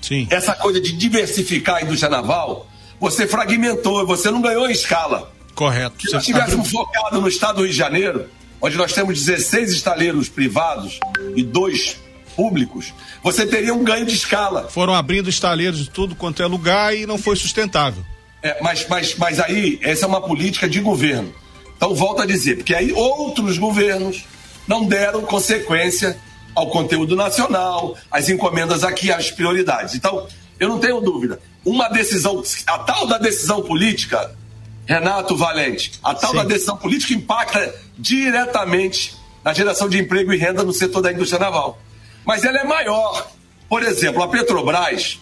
Sim. 0.00 0.26
Essa 0.30 0.54
coisa 0.54 0.80
de 0.80 0.92
diversificar 0.92 1.76
a 1.76 1.82
indústria 1.82 2.10
naval, 2.10 2.68
você 3.00 3.26
fragmentou, 3.26 4.06
você 4.06 4.30
não 4.30 4.40
ganhou 4.40 4.68
em 4.68 4.72
escala. 4.72 5.32
Correto. 5.54 6.06
Se 6.06 6.12
nós 6.12 6.24
tivéssemos 6.24 6.70
focado 6.70 7.20
no 7.20 7.28
estado 7.28 7.56
do 7.56 7.62
Rio 7.62 7.72
de 7.72 7.76
Janeiro, 7.76 8.28
onde 8.60 8.76
nós 8.76 8.92
temos 8.92 9.18
16 9.24 9.72
estaleiros 9.72 10.28
privados 10.28 10.98
e 11.34 11.42
dois 11.42 11.98
públicos, 12.36 12.94
você 13.22 13.44
teria 13.44 13.74
um 13.74 13.82
ganho 13.82 14.06
de 14.06 14.14
escala. 14.14 14.68
Foram 14.68 14.94
abrindo 14.94 15.28
estaleiros 15.28 15.80
de 15.80 15.90
tudo 15.90 16.14
quanto 16.14 16.42
é 16.42 16.46
lugar 16.46 16.96
e 16.96 17.06
não 17.06 17.18
foi 17.18 17.34
sustentável. 17.34 18.04
É, 18.40 18.62
mas, 18.62 18.86
mas, 18.88 19.16
mas 19.16 19.40
aí, 19.40 19.80
essa 19.82 20.04
é 20.04 20.08
uma 20.08 20.20
política 20.20 20.68
de 20.68 20.80
governo. 20.80 21.34
Então, 21.78 21.94
volto 21.94 22.20
a 22.20 22.26
dizer, 22.26 22.56
porque 22.56 22.74
aí 22.74 22.92
outros 22.92 23.56
governos 23.56 24.24
não 24.66 24.84
deram 24.84 25.22
consequência 25.22 26.18
ao 26.54 26.68
conteúdo 26.68 27.16
nacional, 27.16 27.96
às 28.10 28.28
encomendas 28.28 28.84
aqui, 28.84 29.10
às 29.10 29.30
prioridades. 29.30 29.94
Então, 29.94 30.26
eu 30.60 30.68
não 30.68 30.78
tenho 30.78 31.00
dúvida. 31.00 31.40
Uma 31.64 31.88
decisão, 31.88 32.42
a 32.66 32.78
tal 32.80 33.06
da 33.06 33.16
decisão 33.16 33.62
política, 33.62 34.36
Renato 34.84 35.34
Valente, 35.34 35.92
a 36.04 36.14
tal 36.14 36.32
Sim. 36.32 36.36
da 36.36 36.44
decisão 36.44 36.76
política 36.76 37.14
impacta 37.14 37.74
diretamente 37.96 39.16
na 39.42 39.54
geração 39.54 39.88
de 39.88 39.98
emprego 39.98 40.34
e 40.34 40.36
renda 40.36 40.62
no 40.62 40.72
setor 40.72 41.00
da 41.00 41.12
indústria 41.12 41.38
naval 41.40 41.80
mas 42.28 42.44
ela 42.44 42.58
é 42.58 42.64
maior. 42.64 43.26
Por 43.70 43.82
exemplo, 43.82 44.22
a 44.22 44.28
Petrobras, 44.28 45.18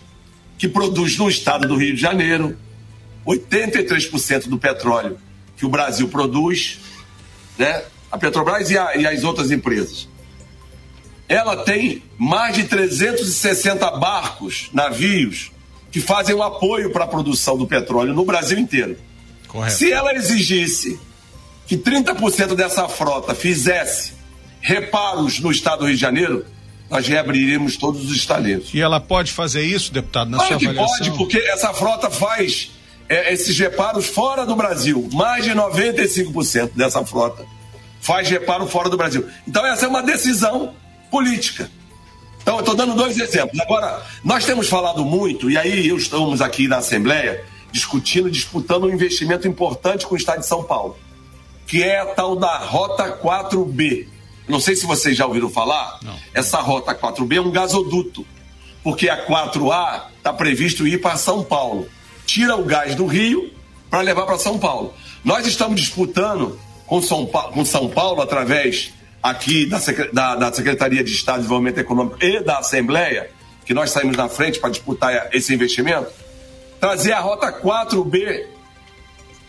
que 0.58 0.66
produz 0.66 1.16
no 1.16 1.28
estado 1.28 1.68
do 1.68 1.76
Rio 1.76 1.94
de 1.94 2.00
Janeiro 2.00 2.58
83% 3.24 4.48
do 4.48 4.58
petróleo 4.58 5.16
que 5.56 5.64
o 5.64 5.68
Brasil 5.68 6.08
produz, 6.08 6.78
né? 7.58 7.82
A 8.10 8.18
Petrobras 8.18 8.70
e, 8.70 8.78
a, 8.78 8.96
e 8.96 9.06
as 9.06 9.24
outras 9.24 9.50
empresas. 9.50 10.08
ela 11.28 11.64
tem 11.64 12.02
mais 12.16 12.54
de 12.54 12.64
360 12.64 13.90
barcos, 13.92 14.68
navios, 14.72 15.50
que 15.90 16.00
fazem 16.00 16.34
o 16.34 16.42
apoio 16.42 16.90
para 16.90 17.04
a 17.04 17.08
produção 17.08 17.56
do 17.56 17.66
petróleo 17.66 18.14
no 18.14 18.24
Brasil 18.24 18.58
inteiro. 18.58 18.96
Correto. 19.48 19.74
Se 19.74 19.90
ela 19.90 20.14
exigisse 20.14 21.00
que 21.66 21.76
30% 21.76 22.54
dessa 22.54 22.88
frota 22.88 23.34
fizesse 23.34 24.12
reparos 24.60 25.40
no 25.40 25.50
estado 25.50 25.80
do 25.80 25.86
Rio 25.86 25.94
de 25.94 26.00
Janeiro, 26.00 26.44
nós 26.88 27.06
reabriríamos 27.06 27.76
todos 27.76 28.04
os 28.04 28.16
estaleiros. 28.16 28.72
E 28.72 28.80
ela 28.80 29.00
pode 29.00 29.32
fazer 29.32 29.62
isso, 29.62 29.92
deputado, 29.92 30.30
na 30.30 30.38
claro 30.38 30.60
sua 30.60 30.70
avaliação? 30.70 30.98
Pode, 30.98 31.18
porque 31.18 31.38
essa 31.38 31.72
frota 31.72 32.10
faz 32.10 32.70
é, 33.08 33.32
esses 33.32 33.58
reparos 33.58 34.06
fora 34.06 34.44
do 34.44 34.56
Brasil. 34.56 35.08
Mais 35.12 35.44
de 35.44 35.50
95% 35.52 36.72
dessa 36.74 37.04
frota 37.04 37.44
faz 38.00 38.28
reparo 38.28 38.66
fora 38.66 38.88
do 38.88 38.96
Brasil. 38.96 39.26
Então 39.46 39.64
essa 39.66 39.86
é 39.86 39.88
uma 39.88 40.02
decisão 40.02 40.74
política. 41.10 41.70
Então 42.40 42.54
eu 42.54 42.60
estou 42.60 42.76
dando 42.76 42.94
dois 42.94 43.18
exemplos. 43.18 43.58
Agora, 43.58 44.00
nós 44.22 44.44
temos 44.44 44.68
falado 44.68 45.04
muito, 45.04 45.50
e 45.50 45.58
aí 45.58 45.88
eu 45.88 45.96
estamos 45.96 46.40
aqui 46.40 46.68
na 46.68 46.76
Assembleia 46.76 47.44
discutindo, 47.72 48.30
disputando 48.30 48.84
um 48.84 48.90
investimento 48.90 49.48
importante 49.48 50.06
com 50.06 50.14
o 50.14 50.16
Estado 50.16 50.40
de 50.40 50.46
São 50.46 50.62
Paulo, 50.62 50.96
que 51.66 51.82
é 51.82 51.98
a 51.98 52.06
tal 52.06 52.36
da 52.36 52.58
Rota 52.58 53.18
4B. 53.20 54.06
Não 54.48 54.60
sei 54.60 54.76
se 54.76 54.86
vocês 54.86 55.16
já 55.16 55.26
ouviram 55.26 55.50
falar. 55.50 55.98
Não. 56.02 56.14
Essa 56.32 56.60
Rota 56.60 56.94
4B 56.94 57.36
é 57.36 57.40
um 57.40 57.50
gasoduto, 57.50 58.24
porque 58.84 59.08
a 59.08 59.26
4A 59.26 60.04
está 60.16 60.32
previsto 60.32 60.86
ir 60.86 61.00
para 61.00 61.16
São 61.16 61.42
Paulo. 61.42 61.88
Tira 62.26 62.56
o 62.56 62.64
gás 62.64 62.94
do 62.94 63.06
Rio 63.06 63.50
para 63.88 64.02
levar 64.02 64.26
para 64.26 64.38
São 64.38 64.58
Paulo. 64.58 64.92
Nós 65.24 65.46
estamos 65.46 65.80
disputando 65.80 66.58
com 66.86 67.00
São, 67.00 67.24
Paulo, 67.24 67.52
com 67.52 67.64
São 67.64 67.88
Paulo 67.88 68.20
através 68.20 68.92
aqui 69.22 69.66
da, 69.66 69.78
da, 70.12 70.36
da 70.36 70.52
Secretaria 70.52 71.02
de 71.02 71.12
Estado 71.12 71.36
de 71.36 71.42
Desenvolvimento 71.42 71.78
Econômico 71.78 72.16
e 72.22 72.40
da 72.40 72.58
Assembleia, 72.58 73.30
que 73.64 73.74
nós 73.74 73.90
saímos 73.90 74.16
na 74.16 74.28
frente 74.28 74.60
para 74.60 74.70
disputar 74.70 75.28
esse 75.32 75.52
investimento, 75.52 76.10
trazer 76.78 77.12
a 77.12 77.20
Rota 77.20 77.52
4B 77.52 78.46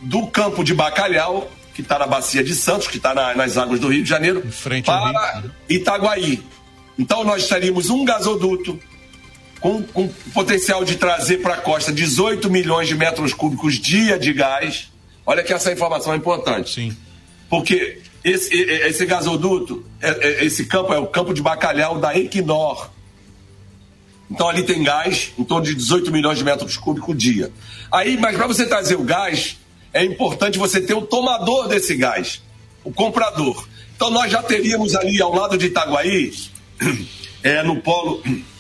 do 0.01 0.27
campo 0.27 0.63
de 0.63 0.74
Bacalhau, 0.74 1.50
que 1.74 1.81
está 1.81 2.00
na 2.00 2.07
Bacia 2.07 2.43
de 2.43 2.55
Santos, 2.55 2.88
que 2.88 2.98
está 2.98 3.13
na, 3.13 3.36
nas 3.36 3.57
águas 3.57 3.79
do 3.79 3.88
Rio 3.88 4.03
de 4.03 4.10
Janeiro, 4.10 4.41
para 4.84 5.41
Rio. 5.41 5.51
Itaguaí. 5.69 6.43
Então 6.98 7.24
nós 7.24 7.48
teríamos 7.48 7.89
um 7.89 8.03
gasoduto 8.03 8.79
com, 9.60 9.84
com 9.84 10.08
potencial 10.34 10.84
de 10.84 10.96
trazer 10.96 11.38
para 11.38 11.56
a 11.56 11.58
costa 11.58 11.92
18 11.92 12.50
milhões 12.50 12.88
de 12.88 12.96
metros 12.96 13.34
cúbicos 13.34 13.76
dia 13.76 14.18
de 14.18 14.34
gás. 14.34 14.92
Olha 15.26 15.44
que 15.44 15.54
essa 15.54 15.72
informação 15.72 16.14
é 16.14 16.18
importante. 16.18 16.74
Sim. 16.74 16.98
Porque 17.50 18.02
esse, 18.24 18.54
esse 18.54 19.06
gasoduto, 19.06 19.86
é, 20.02 20.10
é, 20.10 20.46
esse 20.46 20.66
campo 20.66 20.94
é 20.94 21.00
o 21.00 21.08
campo 21.08 21.34
de 21.34 21.42
bacalhau 21.42 22.00
da 22.00 22.16
Equinor. 22.18 22.90
Então 24.30 24.50
ali 24.50 24.64
tem 24.64 24.84
gás, 24.84 25.32
em 25.38 25.44
torno 25.44 25.66
de 25.66 25.74
18 25.74 26.12
milhões 26.12 26.38
de 26.38 26.44
metros 26.44 26.76
cúbicos 26.76 27.18
dia. 27.18 27.52
Aí, 27.92 28.18
mas 28.18 28.36
para 28.36 28.48
você 28.48 28.66
trazer 28.66 28.96
o 28.96 29.04
gás, 29.04 29.58
é 29.94 30.04
importante 30.04 30.58
você 30.58 30.82
ter 30.82 30.94
o 30.94 31.02
tomador 31.02 31.68
desse 31.68 31.96
gás, 31.96 32.42
o 32.84 32.92
comprador. 32.92 33.68
Então 33.96 34.12
nós 34.12 34.32
já 34.32 34.44
teríamos 34.44 34.96
ali 34.96 35.22
ao 35.22 35.34
lado 35.34 35.58
de 35.58 35.68
Itaguaí, 35.68 36.34
é, 37.42 37.64
no 37.64 37.78
polo, 37.82 38.22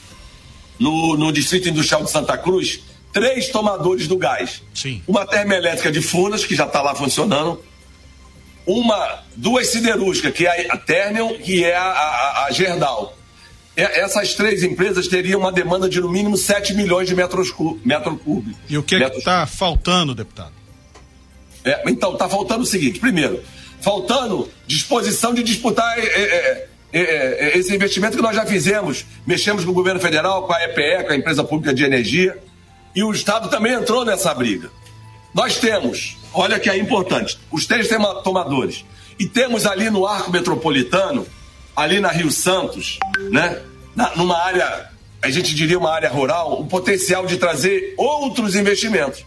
no, 0.79 1.17
no 1.17 1.31
Distrito 1.31 1.69
Industrial 1.69 2.03
de 2.03 2.11
Santa 2.11 2.37
Cruz, 2.37 2.79
três 3.11 3.49
tomadores 3.49 4.07
do 4.07 4.17
gás. 4.17 4.61
Sim. 4.73 5.01
Uma 5.07 5.25
termoelétrica 5.25 5.91
de 5.91 6.01
Funas, 6.01 6.45
que 6.45 6.55
já 6.55 6.65
está 6.65 6.81
lá 6.81 6.93
funcionando, 6.93 7.63
uma, 8.65 9.23
duas 9.35 9.67
siderúrgicas, 9.67 10.33
que 10.33 10.45
é 10.45 10.67
a 10.69 10.77
Ternium 10.77 11.37
e 11.45 11.63
é 11.63 11.75
a, 11.75 11.83
a, 11.83 12.45
a 12.45 12.51
Gerdau. 12.51 13.17
Essas 13.75 14.33
três 14.33 14.63
empresas 14.63 15.07
teriam 15.07 15.39
uma 15.39 15.51
demanda 15.51 15.87
de 15.87 16.01
no 16.01 16.09
mínimo 16.09 16.35
7 16.35 16.73
milhões 16.73 17.07
de 17.07 17.15
metros, 17.15 17.53
metro 17.85 18.17
cúbicos. 18.17 18.59
E 18.67 18.75
o 18.75 18.81
que 18.81 18.95
está 18.95 19.45
faltando, 19.45 20.15
deputado? 20.15 20.51
É, 21.63 21.83
então, 21.87 22.13
está 22.13 22.27
faltando 22.27 22.63
o 22.63 22.65
seguinte: 22.65 22.99
primeiro, 22.99 23.43
faltando 23.79 24.49
disposição 24.65 25.31
de 25.31 25.43
disputar 25.43 25.99
é 25.99 26.01
é, 26.01 26.05
é, 26.05 26.23
é, 26.23 26.37
é, 26.37 26.67
esse 26.93 27.75
investimento 27.75 28.15
que 28.15 28.23
nós 28.23 28.35
já 28.35 28.45
fizemos. 28.45 29.05
Mexemos 29.25 29.65
com 29.65 29.71
o 29.71 29.73
governo 29.73 29.99
federal, 29.99 30.47
com 30.47 30.53
a 30.53 30.63
EPE, 30.63 31.05
com 31.05 31.13
a 31.13 31.15
empresa 31.15 31.43
pública 31.43 31.73
de 31.73 31.83
energia, 31.83 32.37
e 32.95 33.03
o 33.03 33.11
Estado 33.11 33.49
também 33.49 33.73
entrou 33.73 34.05
nessa 34.05 34.33
briga. 34.33 34.71
Nós 35.33 35.57
temos, 35.57 36.17
olha 36.33 36.59
que 36.59 36.69
é 36.69 36.77
importante, 36.77 37.37
os 37.51 37.65
três 37.65 37.87
tomadores. 38.23 38.85
E 39.19 39.25
temos 39.25 39.65
ali 39.65 39.89
no 39.89 40.05
arco 40.05 40.31
metropolitano, 40.31 41.27
ali 41.75 41.99
na 41.99 42.09
Rio 42.09 42.31
Santos, 42.31 42.97
né? 43.29 43.61
Na, 43.95 44.15
numa 44.15 44.37
área, 44.37 44.89
a 45.21 45.29
gente 45.29 45.53
diria 45.53 45.77
uma 45.77 45.91
área 45.91 46.09
rural, 46.09 46.59
o 46.59 46.65
potencial 46.65 47.25
de 47.25 47.37
trazer 47.37 47.93
outros 47.97 48.55
investimentos. 48.55 49.23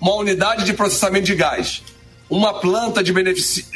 Uma 0.00 0.14
unidade 0.14 0.64
de 0.64 0.72
processamento 0.72 1.26
de 1.26 1.34
gás, 1.36 1.82
uma 2.28 2.54
planta 2.54 3.02
de 3.02 3.12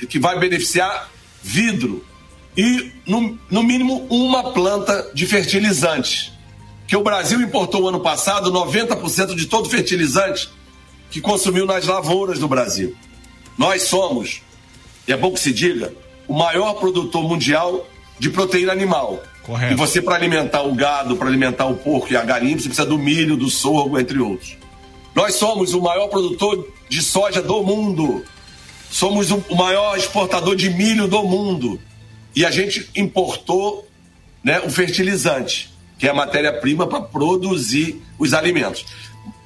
que 0.09 0.19
vai 0.19 0.39
beneficiar 0.41 1.09
vidro 1.43 2.05
e, 2.57 2.91
no, 3.07 3.39
no 3.51 3.63
mínimo, 3.63 4.07
uma 4.09 4.53
planta 4.53 5.11
de 5.13 5.27
fertilizantes. 5.27 6.33
Que 6.87 6.97
o 6.97 7.03
Brasil 7.03 7.41
importou 7.41 7.89
ano 7.89 8.01
passado 8.01 8.51
90% 8.51 9.35
de 9.35 9.47
todo 9.47 9.69
fertilizante 9.69 10.49
que 11.11 11.21
consumiu 11.21 11.67
nas 11.67 11.85
lavouras 11.85 12.39
do 12.39 12.49
Brasil. 12.49 12.97
Nós 13.59 13.83
somos, 13.83 14.43
e 15.07 15.13
é 15.13 15.17
bom 15.17 15.33
que 15.33 15.41
se 15.41 15.53
diga, 15.53 15.93
o 16.29 16.35
maior 16.35 16.75
produtor 16.75 17.23
mundial 17.23 17.87
de 18.19 18.31
proteína 18.31 18.73
animal. 18.73 19.23
Correto. 19.43 19.73
E 19.73 19.77
você, 19.77 20.01
para 20.01 20.17
alimentar 20.17 20.63
o 20.63 20.75
gado, 20.75 21.17
para 21.17 21.29
alimentar 21.29 21.67
o 21.67 21.77
porco 21.77 22.13
e 22.13 22.17
a 22.17 22.25
galinha, 22.25 22.59
você 22.59 22.69
precisa 22.69 22.87
do 22.87 22.99
milho, 22.99 23.37
do 23.37 23.49
sorgo, 23.49 23.99
entre 23.99 24.19
outros. 24.19 24.57
Nós 25.15 25.35
somos 25.35 25.73
o 25.73 25.81
maior 25.81 26.09
produtor 26.09 26.69
de 26.89 27.03
soja 27.03 27.41
do 27.41 27.63
mundo. 27.63 28.25
Somos 28.91 29.31
o 29.31 29.43
maior 29.55 29.97
exportador 29.97 30.57
de 30.57 30.71
milho 30.71 31.07
do 31.09 31.23
mundo. 31.23 31.81
E 32.37 32.45
a 32.45 32.51
gente 32.51 32.89
importou 32.95 33.89
né, 34.45 34.61
o 34.61 34.69
fertilizante, 34.69 35.73
que 35.99 36.07
é 36.07 36.11
a 36.11 36.15
matéria-prima 36.15 36.87
para 36.87 37.01
produzir 37.01 38.03
os 38.19 38.35
alimentos. 38.35 38.85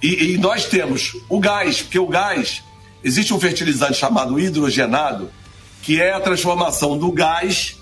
E, 0.02 0.32
e, 0.32 0.38
nós 0.38 0.64
temos 0.64 1.16
o 1.28 1.38
gás, 1.38 1.82
porque 1.82 1.99
o 1.99 2.06
gás, 2.09 2.62
existe 3.04 3.32
um 3.32 3.38
fertilizante 3.38 3.94
chamado 3.94 4.40
hidrogenado, 4.40 5.30
que 5.82 6.00
é 6.00 6.12
a 6.12 6.20
transformação 6.20 6.99
do 6.99 7.12
gás 7.12 7.78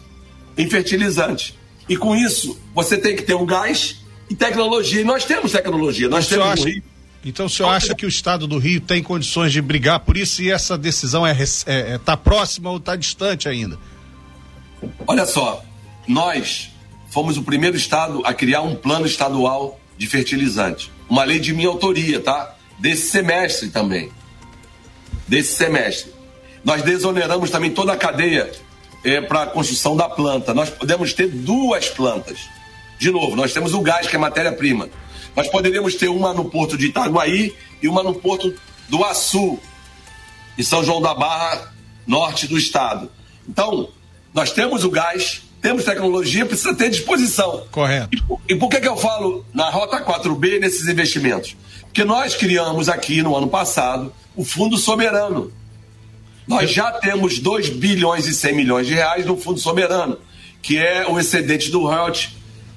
em 0.56 0.68
fertilizante. 0.68 1.58
E 1.88 1.96
com 1.96 2.14
isso, 2.14 2.58
você 2.74 2.98
tem 2.98 3.16
que 3.16 3.22
ter 3.22 3.34
um 3.34 3.46
gás 3.46 3.96
e 4.28 4.34
tecnologia. 4.34 5.00
E 5.00 5.04
nós 5.04 5.24
temos 5.24 5.52
tecnologia, 5.52 6.08
nós 6.08 6.26
temos 6.26 6.46
acha, 6.46 6.68
Rio. 6.68 6.82
Então 7.24 7.46
o 7.46 7.50
senhor 7.50 7.70
acha 7.70 7.94
que 7.94 8.04
o 8.04 8.08
estado 8.08 8.46
do 8.46 8.58
Rio 8.58 8.80
tem 8.80 9.02
condições 9.02 9.52
de 9.52 9.62
brigar 9.62 10.00
por 10.00 10.16
isso 10.16 10.42
e 10.42 10.50
essa 10.50 10.76
decisão 10.76 11.26
é 11.26 11.32
está 11.32 11.72
é, 11.72 11.94
é, 11.94 11.98
tá 11.98 12.16
próxima 12.16 12.70
ou 12.70 12.76
está 12.76 12.94
distante 12.94 13.48
ainda? 13.48 13.78
Olha 15.06 15.26
só, 15.26 15.62
nós 16.06 16.70
fomos 17.10 17.36
o 17.36 17.42
primeiro 17.42 17.76
estado 17.76 18.22
a 18.24 18.34
criar 18.34 18.62
um 18.62 18.74
plano 18.74 19.06
estadual 19.06 19.80
de 19.96 20.06
fertilizante 20.06 20.90
uma 21.08 21.24
lei 21.24 21.38
de 21.40 21.54
minha 21.54 21.68
autoria, 21.68 22.20
tá? 22.20 22.54
Desse 22.78 23.10
semestre 23.10 23.70
também. 23.70 24.10
Desse 25.26 25.56
semestre. 25.56 26.12
Nós 26.62 26.82
desoneramos 26.82 27.50
também 27.50 27.70
toda 27.70 27.92
a 27.92 27.96
cadeia 27.96 28.52
é, 29.02 29.20
para 29.20 29.44
a 29.44 29.46
construção 29.46 29.96
da 29.96 30.08
planta. 30.08 30.52
Nós 30.52 30.68
podemos 30.68 31.12
ter 31.12 31.28
duas 31.28 31.88
plantas. 31.88 32.40
De 32.98 33.10
novo, 33.10 33.34
nós 33.34 33.52
temos 33.52 33.72
o 33.72 33.80
gás, 33.80 34.06
que 34.06 34.16
é 34.16 34.18
matéria-prima. 34.18 34.88
Nós 35.34 35.48
poderíamos 35.48 35.94
ter 35.94 36.08
uma 36.08 36.34
no 36.34 36.50
porto 36.50 36.76
de 36.76 36.86
Itaguaí 36.86 37.54
e 37.80 37.88
uma 37.88 38.02
no 38.02 38.14
porto 38.14 38.52
do 38.88 39.04
Açu, 39.04 39.58
em 40.56 40.62
São 40.62 40.84
João 40.84 41.00
da 41.00 41.14
Barra, 41.14 41.72
norte 42.06 42.46
do 42.46 42.58
estado. 42.58 43.10
Então, 43.48 43.88
nós 44.32 44.52
temos 44.52 44.84
o 44.84 44.90
gás, 44.90 45.42
temos 45.60 45.84
tecnologia, 45.84 46.46
precisa 46.46 46.74
ter 46.74 46.90
disposição. 46.90 47.64
Correto. 47.70 48.08
E, 48.48 48.52
e 48.52 48.56
por 48.56 48.68
que, 48.68 48.80
que 48.80 48.88
eu 48.88 48.96
falo 48.96 49.44
na 49.52 49.68
Rota 49.70 50.00
4B 50.00 50.60
nesses 50.60 50.88
investimentos? 50.88 51.56
Porque 51.82 52.04
nós 52.04 52.34
criamos 52.34 52.88
aqui 52.88 53.22
no 53.22 53.36
ano 53.36 53.48
passado 53.48 54.12
o 54.36 54.44
Fundo 54.44 54.76
Soberano. 54.76 55.52
Nós 56.46 56.70
já 56.70 56.92
temos 56.92 57.38
2 57.38 57.70
bilhões 57.70 58.26
e 58.26 58.34
100 58.34 58.54
milhões 58.54 58.86
de 58.86 58.94
reais 58.94 59.26
no 59.26 59.36
Fundo 59.36 59.58
Soberano, 59.58 60.18
que 60.62 60.78
é 60.78 61.06
o 61.06 61.18
excedente 61.18 61.70
do 61.70 61.82
royalty 61.82 62.36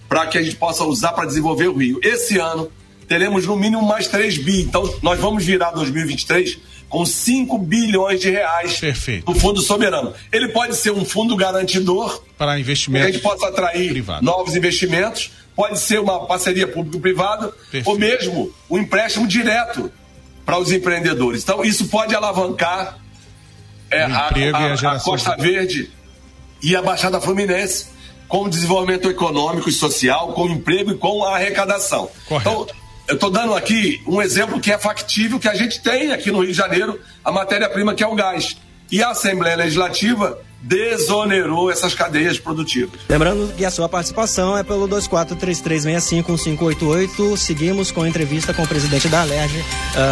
para 0.09 0.27
que 0.27 0.37
a 0.37 0.43
gente 0.43 0.57
possa 0.57 0.83
usar 0.83 1.13
para 1.13 1.25
desenvolver 1.25 1.69
o 1.69 1.77
Rio. 1.77 1.99
Esse 2.03 2.37
ano 2.37 2.69
teremos 3.11 3.45
no 3.45 3.57
mínimo 3.57 3.85
mais 3.85 4.07
3 4.07 4.37
bi. 4.37 4.61
Então 4.61 4.89
nós 5.01 5.19
vamos 5.19 5.43
virar 5.43 5.71
2023 5.71 6.57
com 6.87 7.05
5 7.05 7.57
bilhões 7.57 8.21
de 8.21 8.29
reais 8.29 8.79
Perfeito. 8.79 9.29
no 9.29 9.37
Fundo 9.37 9.61
Soberano. 9.61 10.13
Ele 10.31 10.47
pode 10.47 10.77
ser 10.77 10.91
um 10.91 11.03
fundo 11.03 11.35
garantidor 11.35 12.23
para 12.37 12.57
investimentos. 12.57 13.07
Que 13.07 13.09
a 13.09 13.13
gente 13.13 13.21
possa 13.21 13.49
atrair 13.49 13.89
privado. 13.89 14.23
novos 14.23 14.55
investimentos, 14.55 15.31
pode 15.53 15.77
ser 15.79 15.99
uma 15.99 16.25
parceria 16.25 16.65
público-privada, 16.65 17.53
ou 17.83 17.99
mesmo 17.99 18.53
um 18.69 18.77
empréstimo 18.77 19.27
direto 19.27 19.91
para 20.45 20.57
os 20.57 20.71
empreendedores. 20.71 21.43
Então, 21.43 21.65
isso 21.65 21.87
pode 21.87 22.15
alavancar 22.15 22.97
é, 23.89 24.03
a, 24.03 24.29
a, 24.29 24.93
a, 24.95 24.99
Costa 25.01 25.35
Verde 25.35 25.91
e 26.63 26.77
a 26.77 26.81
Baixada 26.81 27.19
Fluminense 27.19 27.87
com 28.29 28.43
o 28.43 28.49
desenvolvimento 28.49 29.09
econômico 29.09 29.67
e 29.67 29.73
social, 29.73 30.31
com 30.31 30.43
o 30.43 30.49
emprego 30.49 30.91
e 30.91 30.97
com 30.97 31.25
a 31.25 31.35
arrecadação. 31.35 32.09
Correto. 32.25 32.49
Então, 32.49 32.80
eu 33.11 33.15
estou 33.15 33.29
dando 33.29 33.53
aqui 33.53 34.01
um 34.07 34.21
exemplo 34.21 34.57
que 34.57 34.71
é 34.71 34.77
factível, 34.77 35.37
que 35.37 35.49
a 35.49 35.53
gente 35.53 35.81
tem 35.81 36.13
aqui 36.13 36.31
no 36.31 36.39
Rio 36.39 36.51
de 36.51 36.57
Janeiro, 36.57 36.97
a 37.23 37.29
matéria-prima 37.29 37.93
que 37.93 38.01
é 38.01 38.07
o 38.07 38.15
gás. 38.15 38.55
E 38.89 39.03
a 39.03 39.09
Assembleia 39.09 39.57
Legislativa 39.57 40.39
desonerou 40.61 41.69
essas 41.69 41.93
cadeias 41.93 42.39
produtivas. 42.39 43.01
Lembrando 43.09 43.53
que 43.53 43.65
a 43.65 43.71
sua 43.71 43.89
participação 43.89 44.57
é 44.57 44.63
pelo 44.63 44.87
2433651588. 44.87 47.35
Seguimos 47.35 47.91
com 47.91 48.03
a 48.03 48.07
entrevista 48.07 48.53
com 48.53 48.63
o 48.63 48.67
presidente 48.67 49.09
da 49.09 49.23
Alerj, 49.23 49.59
uh, 49.59 49.65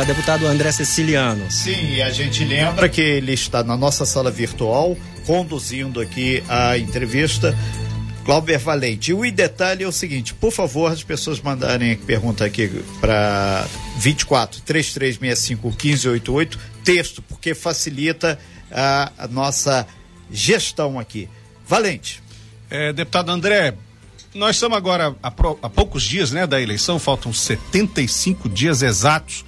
deputado 0.06 0.46
André 0.46 0.74
Ceciliano. 0.74 1.50
Sim, 1.50 1.94
e 1.94 2.01
a 2.01 2.10
gente 2.10 2.44
lembra 2.44 2.89
que 2.89 3.00
ele 3.00 3.32
está 3.32 3.63
na 3.63 3.77
nossa 3.77 4.06
sala 4.06 4.29
virtual, 4.29 4.98
conduzindo 5.25 6.01
aqui 6.01 6.44
a 6.50 6.77
entrevista. 6.77 7.58
Cláudio 8.26 8.60
Valente. 8.60 9.12
E 9.12 9.14
o 9.14 9.32
detalhe 9.32 9.84
é 9.84 9.88
o 9.88 9.92
seguinte: 9.92 10.34
por 10.34 10.52
favor, 10.52 10.92
as 10.92 11.04
pessoas 11.04 11.40
mandarem 11.40 11.96
pergunta 11.98 12.46
aqui 12.46 12.70
para 13.00 13.66
24 13.98 14.62
3365 14.62 15.68
1588, 15.68 16.60
texto, 16.84 17.22
porque 17.22 17.54
facilita 17.54 18.40
a, 18.72 19.12
a 19.18 19.28
nossa 19.28 19.88
gestão 20.32 21.00
aqui. 21.00 21.28
Valente. 21.68 22.22
É, 22.70 22.94
deputado 22.94 23.32
André, 23.32 23.76
nós 24.34 24.56
estamos 24.56 24.78
agora 24.78 25.16
há 25.24 25.70
poucos 25.70 26.04
dias 26.04 26.32
né, 26.32 26.46
da 26.46 26.62
eleição, 26.62 27.00
faltam 27.00 27.34
75 27.34 28.48
dias 28.48 28.84
exatos 28.84 29.44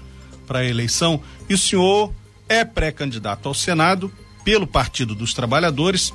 para 0.47 0.59
a 0.59 0.65
eleição, 0.65 1.21
e 1.47 1.53
o 1.53 1.57
senhor 1.57 2.11
é 2.49 2.65
pré-candidato 2.65 3.47
ao 3.47 3.53
Senado 3.53 4.11
pelo 4.43 4.65
Partido 4.65 5.13
dos 5.13 5.33
Trabalhadores 5.33 6.11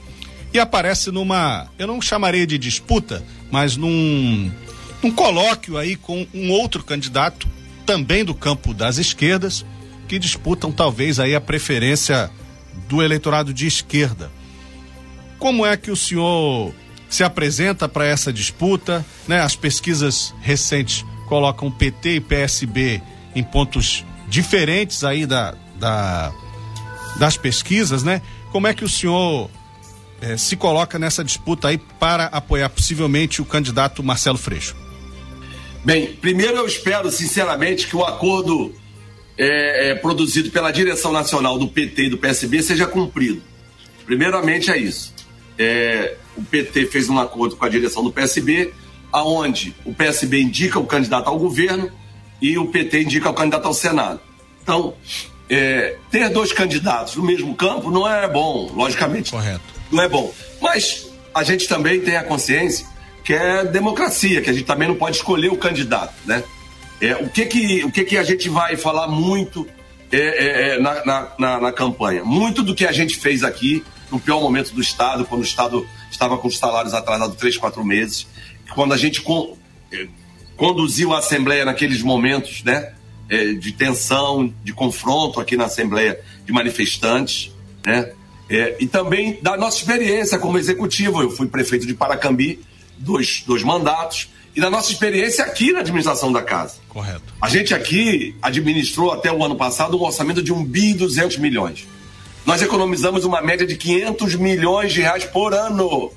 e 0.53 0.59
aparece 0.59 1.11
numa, 1.11 1.69
eu 1.79 1.87
não 1.87 2.01
chamaria 2.01 2.47
de 2.47 2.59
disputa, 2.59 3.25
mas 3.51 3.77
num, 3.77 4.51
num 5.03 5.11
colóquio 5.11 5.77
aí 5.77 5.97
com 5.97 6.27
um 6.33 6.51
outro 6.51 6.83
candidato, 6.83 7.49
também 7.85 8.25
do 8.25 8.35
campo 8.35 8.75
das 8.75 8.99
esquerdas, 8.99 9.65
que 10.09 10.19
disputam 10.19 10.73
talvez 10.73 11.19
aí 11.19 11.35
a 11.35 11.41
preferência 11.41 12.31
do 12.89 13.03
eleitorado 13.03 13.53
de 13.53 13.67
esquerda. 13.67 14.31
Como 15.39 15.67
é 15.67 15.77
que 15.77 15.91
o 15.91 15.97
senhor 15.97 16.73
se 17.09 17.23
apresenta 17.23 17.89
para 17.89 18.07
essa 18.07 18.33
disputa? 18.33 19.05
Né? 19.29 19.41
As 19.41 19.55
pesquisas 19.55 20.35
recentes 20.41 21.05
colocam 21.29 21.71
PT 21.71 22.17
e 22.17 22.21
PSB 22.21 23.03
em 23.35 23.43
pontos 23.43 24.05
diferentes 24.29 25.05
aí 25.05 25.27
da, 25.27 25.55
da 25.79 26.33
das 27.19 27.37
pesquisas, 27.37 28.03
né? 28.03 28.21
Como 28.53 28.67
é 28.67 28.75
que 28.75 28.85
o 28.85 28.89
senhor 28.89 29.51
eh, 30.21 30.37
se 30.37 30.57
coloca 30.57 30.99
nessa 30.99 31.23
disputa 31.23 31.69
aí 31.69 31.79
para 31.79 32.27
apoiar 32.27 32.69
possivelmente 32.69 33.43
o 33.43 33.45
candidato 33.45 34.03
Marcelo 34.03 34.39
Freixo? 34.39 34.75
Bem, 35.85 36.15
primeiro 36.15 36.57
eu 36.57 36.67
espero 36.67 37.11
sinceramente 37.11 37.87
que 37.87 37.95
o 37.95 38.05
acordo 38.05 38.75
é, 39.39 39.91
é, 39.91 39.95
produzido 39.95 40.51
pela 40.51 40.71
direção 40.71 41.13
nacional 41.13 41.59
do 41.59 41.69
PT 41.69 42.07
e 42.07 42.11
do 42.11 42.19
PSB 42.19 42.63
seja 42.63 42.87
cumprido. 42.87 43.43
Primeiramente 44.05 44.71
é 44.71 44.79
isso. 44.79 45.15
É, 45.59 46.17
o 46.37 46.43
PT 46.43 46.87
fez 46.87 47.09
um 47.09 47.19
acordo 47.19 47.57
com 47.57 47.65
a 47.65 47.69
direção 47.69 48.03
do 48.03 48.13
PSB, 48.13 48.73
aonde 49.13 49.75
o 49.85 49.95
PSB 49.95 50.41
indica 50.41 50.79
o 50.79 50.87
candidato 50.87 51.29
ao 51.29 51.39
governo 51.39 51.91
e 52.41 52.59
o 52.59 52.67
PT 52.67 53.03
indica 53.03 53.31
o 53.31 53.35
candidato 53.35 53.67
ao 53.67 53.75
Senado. 53.75 54.21
Então, 54.63 54.95
é, 55.49 55.97
ter 56.11 56.29
dois 56.31 56.53
candidatos 56.53 57.17
no 57.17 57.25
mesmo 57.25 57.55
campo 57.55 57.91
não 57.91 58.09
é 58.09 58.29
bom, 58.29 58.73
logicamente. 58.75 59.31
Correto. 59.31 59.76
Não 59.91 60.03
é 60.03 60.09
bom. 60.09 60.33
Mas 60.61 61.07
a 61.35 61.43
gente 61.43 61.69
também 61.69 62.01
tem 62.01 62.17
a 62.17 62.25
consciência 62.25 62.87
que 63.25 63.35
é 63.35 63.65
democracia, 63.65 64.41
que 64.41 64.49
a 64.49 64.53
gente 64.53 64.65
também 64.65 64.87
não 64.87 64.95
pode 64.95 65.17
escolher 65.17 65.49
o 65.49 65.57
candidato, 65.57 66.15
né? 66.25 66.45
É, 67.01 67.17
o 67.17 67.29
que 67.29 67.45
que, 67.45 67.85
o 67.85 67.91
que 67.91 68.05
que 68.05 68.17
a 68.17 68.23
gente 68.23 68.49
vai 68.49 68.77
falar 68.77 69.09
muito 69.09 69.67
é, 70.13 70.19
é, 70.19 70.69
é 70.77 70.81
na, 70.81 71.05
na, 71.05 71.33
na, 71.39 71.61
na, 71.61 71.73
campanha? 71.73 72.25
Muito 72.25 72.63
do 72.63 72.75
que 72.75 72.87
a 72.87 72.93
gente 72.93 73.17
fez 73.17 73.43
aqui 73.43 73.85
no 74.11 74.21
pior 74.21 74.41
momento 74.41 74.73
do 74.73 74.81
Estado, 74.81 75.25
quando 75.25 75.43
o 75.43 75.45
Estado 75.45 75.87
estava 76.11 76.39
com 76.39 76.47
os 76.49 76.57
salários 76.57 76.95
atrasados 76.95 77.37
três, 77.37 77.59
quatro 77.59 77.85
meses, 77.85 78.27
quando 78.75 78.95
a 78.95 78.97
gente 78.97 79.21
con, 79.21 79.59
é, 79.93 80.07
conduziu 80.57 81.13
a 81.13 81.19
Assembleia 81.19 81.65
naqueles 81.65 82.03
momentos, 82.03 82.63
né? 82.63 82.93
É, 83.29 83.55
de 83.55 83.73
tensão, 83.73 84.55
de 84.63 84.73
confronto 84.73 85.41
aqui 85.41 85.57
na 85.57 85.65
Assembleia 85.65 86.21
de 86.45 86.53
manifestantes, 86.53 87.53
né? 87.85 88.13
É, 88.49 88.77
e 88.79 88.87
também 88.87 89.39
da 89.43 89.57
nossa 89.57 89.79
experiência 89.79 90.39
como 90.39 90.59
executivo. 90.59 91.23
Eu 91.23 91.31
fui 91.31 91.49
prefeito 91.49 91.87
de 91.87 91.95
Paracambi, 91.95 92.61
dois, 92.99 93.43
dois 93.47 93.63
mandatos, 93.63 94.29
e 94.55 94.61
da 94.61 94.71
nossa 94.71 94.91
experiência 94.91 95.45
aqui 95.45 95.71
na 95.71 95.81
administração 95.81 96.33
da 96.33 96.43
casa. 96.43 96.77
Correto. 96.89 97.35
A 97.41 97.49
gente 97.49 97.75
aqui 97.75 98.35
administrou 98.41 99.13
até 99.13 99.31
o 99.31 99.45
ano 99.45 99.55
passado 99.55 99.99
um 99.99 100.03
orçamento 100.03 100.43
de 100.43 100.53
1 100.53 100.65
bi 100.65 100.93
e 100.93 100.95
200 100.95 101.37
milhões. 101.37 101.87
Nós 102.47 102.63
economizamos 102.63 103.25
uma 103.25 103.43
média 103.43 103.67
de 103.67 103.77
500 103.77 104.37
milhões 104.37 104.95
de 104.95 105.03
reais 105.03 105.25
por 105.25 105.53
ano. 105.53 106.11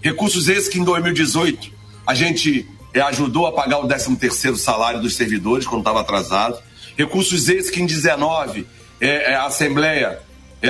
Recursos 0.00 0.48
esses 0.48 0.68
que 0.68 0.78
em 0.78 0.84
2018 0.84 1.72
a 2.06 2.14
gente 2.14 2.68
é, 2.94 3.00
ajudou 3.00 3.46
a 3.46 3.52
pagar 3.52 3.78
o 3.78 3.88
13 3.88 4.14
terceiro 4.16 4.56
salário 4.56 5.00
dos 5.00 5.16
servidores 5.16 5.66
quando 5.66 5.80
estava 5.80 6.02
atrasado. 6.02 6.62
Recursos 6.96 7.48
esses 7.48 7.70
que 7.70 7.82
em 7.82 7.86
19 7.86 8.66
é, 9.00 9.32
é, 9.32 9.34
a 9.34 9.46
Assembleia 9.46 10.20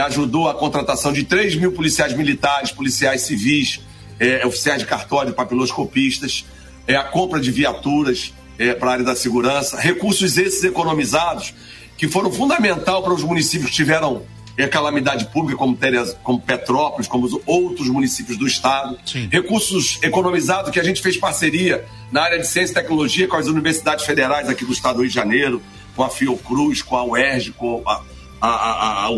ajudou 0.00 0.48
a 0.48 0.54
contratação 0.54 1.12
de 1.12 1.24
3 1.24 1.56
mil 1.56 1.72
policiais 1.72 2.14
militares, 2.14 2.70
policiais 2.70 3.22
civis, 3.22 3.80
é, 4.18 4.46
oficiais 4.46 4.80
de 4.80 4.86
cartório, 4.86 5.32
papiloscopistas 5.32 6.44
é 6.86 6.96
a 6.96 7.04
compra 7.04 7.40
de 7.40 7.50
viaturas 7.50 8.32
é, 8.58 8.74
para 8.74 8.90
a 8.90 8.92
área 8.94 9.04
da 9.04 9.14
segurança, 9.14 9.80
recursos 9.80 10.36
esses 10.36 10.64
economizados 10.64 11.54
que 11.96 12.08
foram 12.08 12.30
fundamental 12.32 13.02
para 13.02 13.12
os 13.12 13.22
municípios 13.22 13.70
que 13.70 13.76
tiveram 13.76 14.22
é, 14.56 14.66
calamidade 14.66 15.26
pública, 15.26 15.56
como, 15.56 15.76
Teres, 15.76 16.14
como 16.22 16.40
Petrópolis, 16.40 17.06
como 17.06 17.24
os 17.24 17.32
outros 17.46 17.88
municípios 17.88 18.36
do 18.36 18.46
estado. 18.46 18.98
Sim. 19.06 19.28
Recursos 19.30 19.98
economizados 20.02 20.70
que 20.70 20.80
a 20.80 20.84
gente 20.84 21.00
fez 21.00 21.16
parceria 21.16 21.84
na 22.10 22.22
área 22.22 22.38
de 22.38 22.46
ciência 22.46 22.72
e 22.72 22.74
tecnologia 22.74 23.26
com 23.26 23.36
as 23.36 23.46
universidades 23.46 24.04
federais 24.04 24.48
aqui 24.48 24.64
do 24.64 24.72
estado 24.72 24.96
do 24.96 25.00
Rio 25.02 25.08
de 25.08 25.14
Janeiro, 25.14 25.62
com 25.96 26.02
a 26.02 26.10
Fiocruz, 26.10 26.82
com 26.82 26.96
a 26.96 27.04
UERJ, 27.04 27.52
com 27.52 27.82
a, 27.86 28.02
a, 28.48 28.48
a, 28.48 29.06
a. 29.06 29.10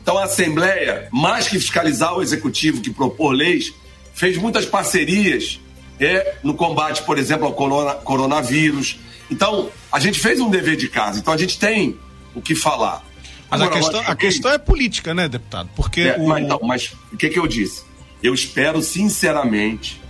Então 0.00 0.16
a 0.16 0.24
Assembleia, 0.24 1.08
mais 1.12 1.48
que 1.48 1.58
fiscalizar 1.58 2.16
o 2.16 2.22
Executivo 2.22 2.80
que 2.80 2.90
propor 2.90 3.32
leis, 3.32 3.74
fez 4.14 4.36
muitas 4.36 4.64
parcerias 4.64 5.60
é, 6.00 6.36
no 6.42 6.54
combate, 6.54 7.02
por 7.02 7.18
exemplo, 7.18 7.46
ao 7.46 7.52
corona, 7.52 7.94
coronavírus. 7.94 8.98
Então, 9.30 9.70
a 9.92 9.98
gente 9.98 10.18
fez 10.18 10.40
um 10.40 10.48
dever 10.48 10.76
de 10.76 10.88
casa, 10.88 11.18
então 11.18 11.34
a 11.34 11.36
gente 11.36 11.58
tem 11.58 11.98
o 12.34 12.40
que 12.40 12.54
falar. 12.54 13.04
Mas 13.50 13.60
Agora, 13.60 13.76
a, 13.76 13.82
questão, 13.82 14.00
a 14.00 14.16
questão 14.16 14.50
é 14.52 14.58
política, 14.58 15.12
né, 15.12 15.28
deputado? 15.28 15.68
Porque 15.74 16.02
é, 16.02 16.16
o... 16.16 16.28
mas, 16.28 16.44
então, 16.44 16.60
mas 16.62 16.94
o 17.12 17.16
que, 17.16 17.28
que 17.28 17.38
eu 17.38 17.46
disse? 17.46 17.82
Eu 18.22 18.34
espero 18.34 18.80
sinceramente 18.82 20.00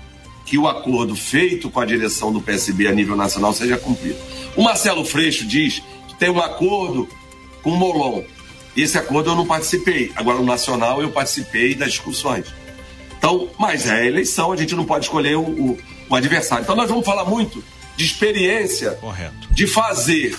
que 0.45 0.57
o 0.57 0.67
acordo 0.67 1.14
feito 1.14 1.71
com 1.71 1.81
a 1.81 1.85
direção 1.85 2.33
do 2.33 2.41
PSB 2.41 2.88
a 2.88 2.93
nível 2.93 3.17
nacional 3.17 3.53
seja 3.53 3.77
cumprido. 3.77 4.17
O 4.57 4.62
Marcelo 4.62 5.05
Freixo 5.05 5.47
diz 5.47 5.83
que 6.09 6.14
tem 6.14 6.31
um 6.31 6.41
acordo 6.41 7.09
com 7.62 7.71
o 7.71 7.77
Molon. 7.77 8.23
Esse 8.77 8.97
acordo 8.97 9.31
eu 9.31 9.37
não 9.37 9.47
participei. 9.47 10.12
Agora, 10.14 10.38
no 10.38 10.44
nacional, 10.44 11.03
eu 11.03 11.11
participei 11.11 11.75
das 11.75 11.92
discussões. 11.92 12.47
Então, 13.18 13.51
mas 13.59 13.87
é 13.87 13.94
a 13.94 14.07
eleição, 14.07 14.53
a 14.53 14.57
gente 14.57 14.75
não 14.77 14.85
pode 14.85 15.07
escolher 15.07 15.37
o, 15.37 15.42
o, 15.42 15.79
o 16.09 16.14
adversário. 16.14 16.62
Então 16.62 16.77
nós 16.77 16.88
vamos 16.88 17.05
falar 17.05 17.25
muito 17.25 17.62
de 17.97 18.05
experiência 18.05 18.92
Correto. 18.92 19.49
de 19.51 19.66
fazer. 19.66 20.38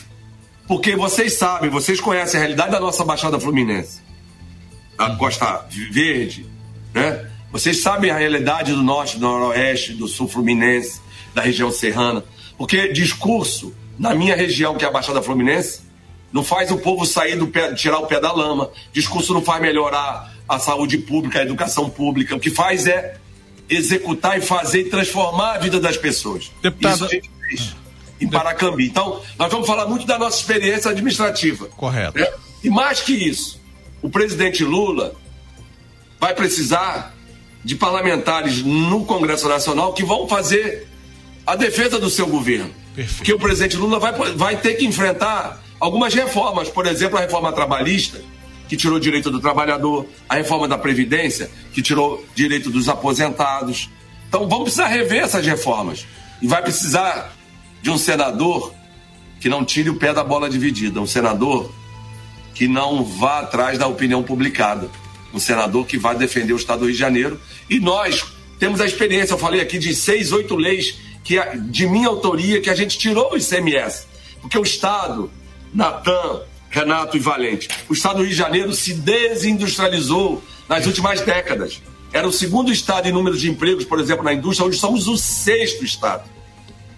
Porque 0.65 0.95
vocês 0.95 1.33
sabem, 1.33 1.69
vocês 1.69 1.99
conhecem 1.99 2.37
a 2.37 2.41
realidade 2.41 2.71
da 2.71 2.79
nossa 2.79 3.03
Baixada 3.03 3.39
Fluminense, 3.39 4.01
da 4.97 5.15
Costa 5.15 5.65
Verde, 5.91 6.45
né? 6.93 7.27
Vocês 7.51 7.81
sabem 7.81 8.11
a 8.11 8.17
realidade 8.17 8.71
do 8.71 8.83
norte, 8.83 9.17
do 9.17 9.21
noroeste, 9.21 9.93
do 9.93 10.07
sul 10.07 10.27
fluminense, 10.27 11.01
da 11.33 11.41
região 11.41 11.71
serrana. 11.71 12.23
Porque 12.57 12.93
discurso, 12.93 13.73
na 13.97 14.13
minha 14.13 14.35
região, 14.35 14.75
que 14.75 14.85
é 14.85 14.87
a 14.87 14.91
Baixada 14.91 15.21
Fluminense, 15.21 15.81
não 16.31 16.43
faz 16.43 16.71
o 16.71 16.77
povo 16.77 17.05
sair 17.05 17.35
do 17.35 17.47
pé, 17.47 17.73
tirar 17.73 17.99
o 17.99 18.07
pé 18.07 18.19
da 18.19 18.31
lama. 18.31 18.71
Discurso 18.93 19.33
não 19.33 19.41
faz 19.41 19.61
melhorar 19.61 20.33
a 20.47 20.59
saúde 20.59 20.97
pública, 20.97 21.39
a 21.39 21.41
educação 21.43 21.89
pública. 21.89 22.35
O 22.35 22.39
que 22.39 22.49
faz 22.49 22.87
é 22.87 23.17
executar 23.69 24.37
e 24.37 24.41
fazer 24.41 24.81
e 24.81 24.89
transformar 24.89 25.55
a 25.55 25.57
vida 25.57 25.79
das 25.79 25.97
pessoas. 25.97 26.51
Deputado... 26.61 26.95
Isso 26.95 27.05
a 27.05 27.07
gente 27.07 27.31
fez 27.47 27.75
em 28.19 28.27
Paracambi. 28.27 28.85
Então, 28.85 29.21
nós 29.37 29.51
vamos 29.51 29.65
falar 29.65 29.87
muito 29.87 30.05
da 30.05 30.17
nossa 30.19 30.37
experiência 30.37 30.91
administrativa. 30.91 31.67
Correto. 31.67 32.19
Né? 32.19 32.27
E 32.63 32.69
mais 32.69 33.01
que 33.01 33.13
isso, 33.13 33.59
o 34.01 34.09
presidente 34.09 34.63
Lula 34.63 35.15
vai 36.19 36.33
precisar 36.35 37.15
de 37.63 37.75
parlamentares 37.75 38.61
no 38.61 39.05
Congresso 39.05 39.47
Nacional 39.47 39.93
que 39.93 40.03
vão 40.03 40.27
fazer 40.27 40.87
a 41.45 41.55
defesa 41.55 41.97
do 41.97 42.09
seu 42.09 42.27
governo. 42.27 42.73
Perfeito. 42.93 43.17
Porque 43.17 43.33
o 43.33 43.39
presidente 43.39 43.77
Lula 43.77 43.99
vai, 43.99 44.13
vai 44.33 44.57
ter 44.57 44.75
que 44.75 44.85
enfrentar 44.85 45.63
algumas 45.79 46.13
reformas, 46.13 46.69
por 46.69 46.85
exemplo, 46.85 47.17
a 47.17 47.21
reforma 47.21 47.51
trabalhista, 47.51 48.21
que 48.67 48.77
tirou 48.77 48.99
direito 48.99 49.31
do 49.31 49.39
trabalhador, 49.39 50.05
a 50.27 50.35
reforma 50.35 50.67
da 50.67 50.77
Previdência, 50.77 51.49
que 51.73 51.81
tirou 51.81 52.23
direito 52.35 52.69
dos 52.69 52.87
aposentados. 52.87 53.89
Então 54.27 54.47
vamos 54.47 54.65
precisar 54.65 54.87
rever 54.87 55.23
essas 55.23 55.45
reformas. 55.45 56.05
E 56.41 56.47
vai 56.47 56.61
precisar 56.61 57.33
de 57.81 57.89
um 57.89 57.97
senador 57.97 58.73
que 59.39 59.49
não 59.49 59.65
tire 59.65 59.89
o 59.89 59.95
pé 59.95 60.13
da 60.13 60.23
bola 60.23 60.49
dividida, 60.49 61.01
um 61.01 61.07
senador 61.07 61.71
que 62.53 62.67
não 62.67 63.03
vá 63.03 63.39
atrás 63.39 63.77
da 63.77 63.87
opinião 63.87 64.21
publicada, 64.21 64.89
um 65.33 65.39
senador 65.39 65.85
que 65.85 65.97
vai 65.97 66.15
defender 66.15 66.53
o 66.53 66.57
Estado 66.57 66.79
do 66.79 66.85
Rio 66.85 66.93
de 66.93 66.99
Janeiro. 66.99 67.41
E 67.69 67.79
nós 67.79 68.23
temos 68.59 68.81
a 68.81 68.85
experiência, 68.85 69.33
eu 69.33 69.37
falei 69.37 69.61
aqui 69.61 69.79
de 69.79 69.95
seis, 69.95 70.31
oito 70.31 70.55
leis 70.55 70.99
que 71.23 71.39
de 71.57 71.87
minha 71.87 72.07
autoria 72.07 72.61
que 72.61 72.69
a 72.69 72.75
gente 72.75 72.97
tirou 72.97 73.33
o 73.33 73.37
ICMS, 73.37 74.07
porque 74.41 74.57
o 74.57 74.63
Estado, 74.63 75.31
Natan, 75.73 76.41
Renato 76.69 77.17
e 77.17 77.19
Valente, 77.19 77.67
o 77.87 77.93
Estado 77.93 78.17
do 78.17 78.21
Rio 78.21 78.31
de 78.31 78.37
Janeiro 78.37 78.73
se 78.73 78.93
desindustrializou 78.93 80.43
nas 80.67 80.85
últimas 80.85 81.21
décadas. 81.21 81.81
Era 82.11 82.27
o 82.27 82.31
segundo 82.31 82.71
estado 82.71 83.07
em 83.07 83.11
número 83.11 83.37
de 83.37 83.49
empregos, 83.49 83.85
por 83.85 83.99
exemplo, 83.99 84.23
na 84.23 84.33
indústria, 84.33 84.67
hoje 84.67 84.79
somos 84.79 85.07
o 85.07 85.17
sexto 85.17 85.83
estado. 85.83 86.29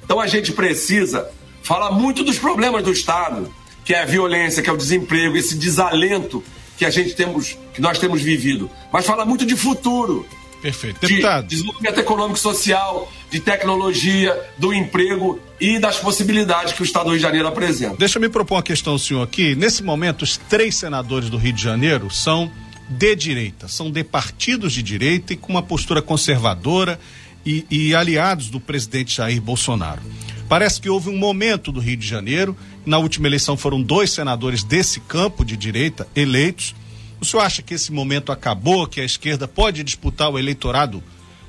Então 0.04 0.20
a 0.20 0.28
gente 0.28 0.52
precisa 0.52 1.30
falar 1.64 1.92
muito 1.92 2.24
dos 2.24 2.38
problemas 2.38 2.84
do 2.84 2.92
Estado, 2.92 3.54
que 3.86 3.94
é 3.94 4.02
a 4.02 4.06
violência, 4.06 4.62
que 4.62 4.70
é 4.70 4.74
o 4.74 4.78
desemprego, 4.78 5.38
esse 5.38 5.56
desalento 5.56 6.44
que 6.78 6.86
a 6.86 6.90
gente 6.90 7.14
temos, 7.14 7.58
que 7.74 7.82
nós 7.82 8.00
temos 8.00 8.22
vivido. 8.22 8.70
Mas 8.92 9.06
falar 9.06 9.26
muito 9.26 9.46
de 9.46 9.56
futuro. 9.56 10.26
Perfeito. 10.62 11.00
Deputado. 11.00 11.44
De 11.44 11.56
desenvolvimento 11.56 12.00
econômico 12.00 12.38
e 12.38 12.42
social, 12.42 13.12
de 13.32 13.40
tecnologia, 13.40 14.38
do 14.58 14.74
emprego 14.74 15.40
e 15.60 15.80
das 15.80 15.98
possibilidades 15.98 16.74
que 16.74 16.82
o 16.82 16.84
Estado 16.84 17.06
do 17.06 17.10
Rio 17.12 17.18
de 17.18 17.24
Janeiro 17.24 17.48
apresenta. 17.48 17.96
Deixa 17.98 18.18
eu 18.18 18.22
me 18.22 18.28
propor 18.28 18.56
uma 18.56 18.64
questão 18.64 18.98
senhor 18.98 19.24
aqui. 19.24 19.56
Nesse 19.56 19.82
momento, 19.82 20.24
os 20.24 20.36
três 20.36 20.76
senadores 20.76 21.30
do 21.30 21.38
Rio 21.38 21.54
de 21.54 21.64
Janeiro 21.64 22.12
são 22.12 22.52
de 22.90 23.16
direita, 23.16 23.70
são 23.70 23.90
de 23.90 24.04
partidos 24.04 24.74
de 24.74 24.84
direita 24.84 25.32
e 25.32 25.38
com 25.38 25.54
uma 25.54 25.64
postura 25.64 26.02
conservadora 26.02 27.00
e, 27.46 27.66
e 27.72 27.96
aliados 27.96 28.50
do 28.50 28.60
presidente 28.60 29.16
Jair 29.16 29.42
Bolsonaro. 29.42 30.02
Parece 30.50 30.82
que 30.82 30.90
houve 30.90 31.10
um 31.10 31.18
momento 31.18 31.72
do 31.72 31.80
Rio 31.80 31.96
de 31.96 32.06
Janeiro, 32.06 32.58
na 32.86 32.98
última 32.98 33.28
eleição 33.28 33.56
foram 33.56 33.82
dois 33.82 34.12
senadores 34.12 34.62
desse 34.62 35.00
campo 35.00 35.46
de 35.46 35.56
direita 35.56 36.06
eleitos. 36.14 36.76
O 37.22 37.26
senhor 37.26 37.44
acha 37.44 37.62
que 37.62 37.76
esse 37.76 37.94
momento 37.94 38.30
acabou, 38.30 38.86
que 38.86 39.00
a 39.00 39.06
esquerda 39.06 39.48
pode 39.48 39.84
disputar 39.84 40.30
o 40.30 40.38
eleitorado 40.38 41.02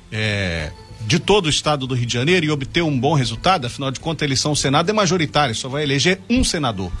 é, 0.09 0.71
de 1.05 1.19
todo 1.19 1.47
o 1.47 1.49
estado 1.49 1.85
do 1.85 1.95
Rio 1.95 2.05
de 2.05 2.13
Janeiro 2.13 2.45
e 2.45 2.51
obter 2.51 2.81
um 2.81 2.97
bom 2.99 3.13
resultado? 3.13 3.67
Afinal 3.67 3.91
de 3.91 3.99
contas, 3.99 4.23
a 4.23 4.25
eleição 4.25 4.51
ao 4.51 4.55
Senado 4.55 4.89
é 4.89 4.93
majoritária, 4.93 5.53
só 5.53 5.67
vai 5.67 5.83
eleger 5.83 6.19
um 6.29 6.43
senador. 6.43 6.91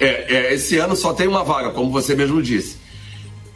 É, 0.00 0.34
é, 0.34 0.54
esse 0.54 0.78
ano 0.78 0.94
só 0.94 1.12
tem 1.12 1.26
uma 1.26 1.42
vaga, 1.42 1.70
como 1.70 1.90
você 1.90 2.14
mesmo 2.14 2.42
disse. 2.42 2.76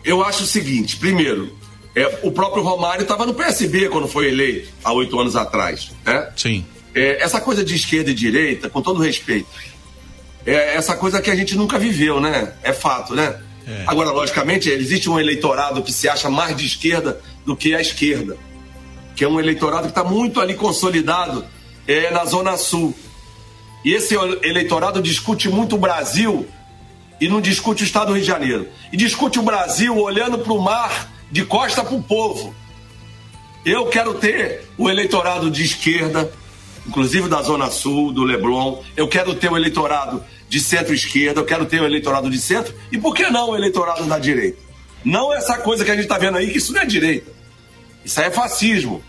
Eu 0.04 0.24
acho 0.24 0.42
o 0.42 0.46
seguinte: 0.46 0.96
primeiro, 0.96 1.56
é, 1.94 2.18
o 2.22 2.32
próprio 2.32 2.62
Romário 2.62 3.02
estava 3.02 3.24
no 3.24 3.34
PSB 3.34 3.88
quando 3.88 4.08
foi 4.08 4.28
eleito, 4.28 4.68
há 4.82 4.92
oito 4.92 5.18
anos 5.18 5.36
atrás. 5.36 5.92
Né? 6.04 6.28
Sim. 6.36 6.64
É, 6.94 7.22
essa 7.22 7.40
coisa 7.40 7.64
de 7.64 7.74
esquerda 7.74 8.10
e 8.10 8.14
direita, 8.14 8.68
com 8.68 8.82
todo 8.82 9.02
respeito, 9.02 9.46
é 10.44 10.74
essa 10.74 10.96
coisa 10.96 11.22
que 11.22 11.30
a 11.30 11.34
gente 11.36 11.54
nunca 11.56 11.78
viveu, 11.78 12.20
né? 12.20 12.52
É 12.62 12.72
fato, 12.72 13.14
né? 13.14 13.40
É. 13.66 13.84
Agora, 13.86 14.10
logicamente, 14.10 14.68
existe 14.68 15.08
um 15.08 15.18
eleitorado 15.18 15.82
que 15.82 15.92
se 15.92 16.08
acha 16.08 16.28
mais 16.28 16.56
de 16.56 16.66
esquerda 16.66 17.20
do 17.46 17.56
que 17.56 17.74
a 17.74 17.80
esquerda, 17.80 18.36
que 19.14 19.24
é 19.24 19.28
um 19.28 19.38
eleitorado 19.38 19.84
que 19.84 19.88
está 19.90 20.04
muito 20.04 20.40
ali 20.40 20.54
consolidado 20.54 21.44
é, 21.86 22.10
na 22.10 22.24
Zona 22.24 22.56
Sul. 22.56 22.94
E 23.84 23.92
esse 23.92 24.14
eleitorado 24.42 25.02
discute 25.02 25.48
muito 25.48 25.74
o 25.74 25.78
Brasil 25.78 26.46
e 27.20 27.28
não 27.28 27.40
discute 27.40 27.82
o 27.82 27.86
Estado 27.86 28.08
do 28.08 28.12
Rio 28.14 28.22
de 28.22 28.28
Janeiro. 28.28 28.68
E 28.92 28.96
discute 28.96 29.38
o 29.38 29.42
Brasil 29.42 29.96
olhando 29.96 30.38
para 30.38 30.52
o 30.52 30.60
mar 30.60 31.12
de 31.30 31.44
costa 31.44 31.82
para 31.82 31.94
o 31.94 32.02
povo. 32.02 32.54
Eu 33.64 33.86
quero 33.86 34.14
ter 34.14 34.64
o 34.76 34.90
eleitorado 34.90 35.50
de 35.50 35.62
esquerda, 35.62 36.32
inclusive 36.86 37.28
da 37.28 37.42
Zona 37.42 37.70
Sul, 37.70 38.12
do 38.12 38.24
Leblon. 38.24 38.82
Eu 38.96 39.08
quero 39.08 39.34
ter 39.34 39.50
o 39.50 39.56
eleitorado 39.56 40.22
de 40.48 40.60
centro-esquerda, 40.60 41.40
eu 41.40 41.44
quero 41.44 41.64
ter 41.64 41.80
o 41.80 41.84
eleitorado 41.84 42.28
de 42.28 42.38
centro. 42.38 42.74
E 42.90 42.98
por 42.98 43.14
que 43.14 43.28
não 43.30 43.50
o 43.50 43.56
eleitorado 43.56 44.04
da 44.04 44.18
direita? 44.18 44.58
Não 45.04 45.32
essa 45.32 45.58
coisa 45.58 45.84
que 45.84 45.90
a 45.90 45.94
gente 45.94 46.04
está 46.04 46.18
vendo 46.18 46.38
aí, 46.38 46.50
que 46.50 46.58
isso 46.58 46.72
não 46.72 46.82
é 46.82 46.84
direita. 46.84 47.30
Isso 48.04 48.20
aí 48.20 48.26
é 48.26 48.30
fascismo. 48.30 49.02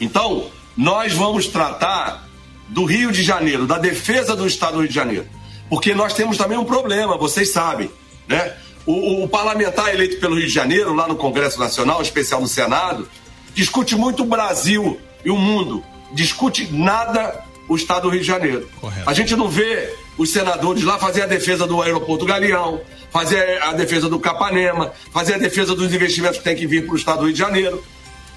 Então, 0.00 0.50
nós 0.76 1.12
vamos 1.12 1.46
tratar 1.46 2.28
do 2.68 2.84
Rio 2.84 3.12
de 3.12 3.22
Janeiro, 3.22 3.66
da 3.66 3.78
defesa 3.78 4.34
do 4.34 4.46
Estado 4.46 4.74
do 4.74 4.80
Rio 4.80 4.88
de 4.88 4.94
Janeiro. 4.94 5.26
Porque 5.68 5.94
nós 5.94 6.12
temos 6.12 6.36
também 6.36 6.58
um 6.58 6.64
problema, 6.64 7.16
vocês 7.16 7.50
sabem, 7.50 7.90
né? 8.28 8.54
O, 8.86 9.24
o, 9.24 9.28
parlamentar 9.28 9.94
eleito 9.94 10.20
pelo 10.20 10.36
Rio 10.36 10.46
de 10.46 10.52
Janeiro, 10.52 10.92
lá 10.92 11.08
no 11.08 11.16
Congresso 11.16 11.58
Nacional, 11.58 12.02
especial 12.02 12.40
no 12.40 12.46
Senado, 12.46 13.08
discute 13.54 13.96
muito 13.96 14.24
o 14.24 14.26
Brasil 14.26 15.00
e 15.24 15.30
o 15.30 15.36
mundo. 15.36 15.82
Discute 16.12 16.70
nada 16.70 17.42
o 17.66 17.76
Estado 17.76 18.02
do 18.02 18.10
Rio 18.10 18.20
de 18.20 18.26
Janeiro. 18.26 18.68
Correto. 18.78 19.08
A 19.08 19.14
gente 19.14 19.34
não 19.34 19.48
vê 19.48 19.90
os 20.16 20.30
senadores 20.30 20.82
lá 20.82 20.98
fazer 20.98 21.22
a 21.22 21.26
defesa 21.26 21.66
do 21.66 21.82
aeroporto 21.82 22.24
Galeão, 22.24 22.80
fazer 23.10 23.62
a 23.62 23.72
defesa 23.72 24.08
do 24.08 24.18
Capanema, 24.18 24.92
fazer 25.12 25.34
a 25.34 25.38
defesa 25.38 25.74
dos 25.74 25.92
investimentos 25.92 26.38
que 26.38 26.44
tem 26.44 26.56
que 26.56 26.66
vir 26.66 26.84
para 26.84 26.94
o 26.94 26.96
Estado 26.96 27.18
do 27.18 27.24
Rio 27.24 27.32
de 27.32 27.38
Janeiro. 27.38 27.84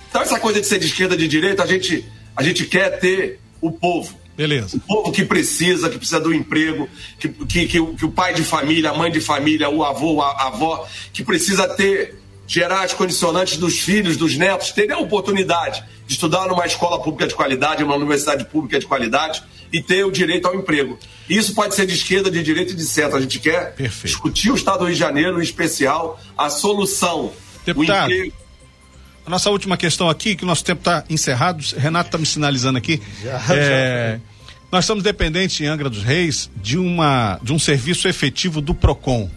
Então, 0.09 0.21
essa 0.21 0.39
coisa 0.39 0.59
de 0.59 0.67
ser 0.67 0.79
de 0.79 0.87
esquerda 0.87 1.15
de 1.15 1.27
direita, 1.27 1.63
a 1.63 1.67
gente, 1.67 2.05
a 2.35 2.43
gente 2.43 2.65
quer 2.65 2.99
ter 2.99 3.39
o 3.61 3.71
povo. 3.71 4.17
Beleza. 4.35 4.77
O 4.77 4.79
povo 4.79 5.11
que 5.11 5.25
precisa, 5.25 5.89
que 5.89 5.97
precisa 5.97 6.19
do 6.19 6.33
emprego, 6.33 6.87
que, 7.19 7.27
que, 7.27 7.67
que, 7.67 7.95
que 7.95 8.05
o 8.05 8.11
pai 8.11 8.33
de 8.33 8.43
família, 8.43 8.91
a 8.91 8.93
mãe 8.93 9.11
de 9.11 9.19
família, 9.19 9.69
o 9.69 9.83
avô, 9.83 10.21
a, 10.21 10.27
a 10.27 10.47
avó, 10.47 10.87
que 11.11 11.23
precisa 11.23 11.67
ter, 11.67 12.15
gerar 12.45 12.83
as 12.83 12.93
condicionantes 12.93 13.57
dos 13.57 13.79
filhos, 13.79 14.15
dos 14.15 14.37
netos, 14.37 14.71
terem 14.71 14.91
a 14.91 14.99
oportunidade 14.99 15.83
de 16.05 16.13
estudar 16.13 16.47
numa 16.47 16.65
escola 16.65 17.01
pública 17.01 17.27
de 17.27 17.33
qualidade, 17.33 17.83
numa 17.83 17.95
universidade 17.95 18.45
pública 18.45 18.79
de 18.79 18.85
qualidade 18.85 19.43
e 19.71 19.81
ter 19.81 20.05
o 20.05 20.11
direito 20.11 20.47
ao 20.47 20.55
emprego. 20.55 20.97
Isso 21.29 21.53
pode 21.53 21.75
ser 21.75 21.85
de 21.85 21.93
esquerda, 21.93 22.31
de 22.31 22.41
direita 22.41 22.71
e 22.71 22.75
de 22.75 22.85
centro. 22.85 23.17
A 23.17 23.21
gente 23.21 23.39
quer 23.39 23.73
Perfeito. 23.73 24.05
discutir 24.05 24.51
o 24.51 24.55
Estado 24.55 24.79
do 24.79 24.85
Rio 24.85 24.93
de 24.93 24.99
Janeiro, 24.99 25.39
em 25.39 25.43
especial, 25.43 26.19
a 26.37 26.49
solução. 26.49 27.33
Deputado. 27.65 28.11
A 29.25 29.29
nossa 29.29 29.49
última 29.49 29.75
questão 29.75 30.09
aqui, 30.09 30.35
que 30.35 30.43
o 30.43 30.47
nosso 30.47 30.63
tempo 30.63 30.79
está 30.79 31.03
encerrado, 31.09 31.61
Renato 31.77 32.07
está 32.07 32.17
me 32.17 32.25
sinalizando 32.25 32.77
aqui. 32.77 33.01
Já, 33.21 33.55
é, 33.55 34.11
já. 34.13 34.19
Nós 34.71 34.83
estamos 34.85 35.03
dependentes 35.03 35.59
em 35.59 35.65
Angra 35.65 35.89
dos 35.89 36.03
Reis 36.03 36.49
de, 36.55 36.77
uma, 36.77 37.39
de 37.41 37.53
um 37.53 37.59
serviço 37.59 38.07
efetivo 38.07 38.61
do 38.61 38.73
PROCON. 38.73 39.29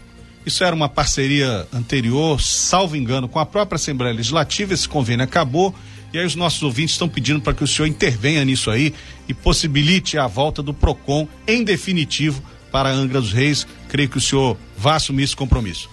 Isso 0.45 0.63
era 0.63 0.75
uma 0.75 0.89
parceria 0.89 1.67
anterior, 1.73 2.41
salvo 2.41 2.95
engano, 2.95 3.27
com 3.29 3.39
a 3.39 3.45
própria 3.45 3.75
Assembleia 3.75 4.13
Legislativa. 4.13 4.73
Esse 4.73 4.89
convênio 4.89 5.23
acabou 5.23 5.75
e 6.13 6.19
aí 6.19 6.25
os 6.25 6.35
nossos 6.35 6.61
ouvintes 6.61 6.95
estão 6.95 7.07
pedindo 7.07 7.41
para 7.41 7.53
que 7.53 7.63
o 7.63 7.67
senhor 7.67 7.87
intervenha 7.87 8.43
nisso 8.43 8.69
aí 8.69 8.93
e 9.27 9.33
possibilite 9.33 10.17
a 10.17 10.27
volta 10.27 10.61
do 10.61 10.73
PROCON 10.73 11.27
em 11.47 11.63
definitivo 11.63 12.43
para 12.71 12.89
Angra 12.89 13.21
dos 13.21 13.31
Reis. 13.31 13.65
Creio 13.87 14.09
que 14.09 14.17
o 14.17 14.21
senhor 14.21 14.57
vai 14.77 14.95
assumir 14.95 15.23
esse 15.23 15.35
compromisso. 15.35 15.89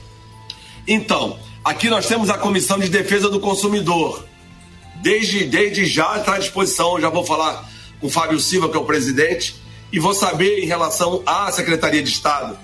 Então, 0.87 1.39
aqui 1.65 1.89
nós 1.89 2.07
temos 2.07 2.31
a 2.31 2.39
Comissão 2.39 2.79
de 2.79 2.89
Defesa 2.89 3.29
do 3.29 3.39
Consumidor. 3.39 4.27
Desde, 5.03 5.45
desde 5.45 5.87
já 5.87 6.19
está 6.19 6.35
à 6.35 6.39
disposição, 6.39 7.01
já 7.01 7.09
vou 7.09 7.25
falar 7.25 7.69
com 8.01 8.09
o 8.09 8.11
Fábio 8.11 8.41
Silva, 8.41 8.69
que 8.69 8.77
é 8.77 8.81
o 8.81 8.85
presidente, 8.85 9.55
e 9.93 10.01
vou 10.01 10.15
saber 10.15 10.59
em 10.59 10.67
relação 10.67 11.23
à 11.25 11.51
Secretaria 11.53 12.03
de 12.03 12.11
Estado, 12.11 12.59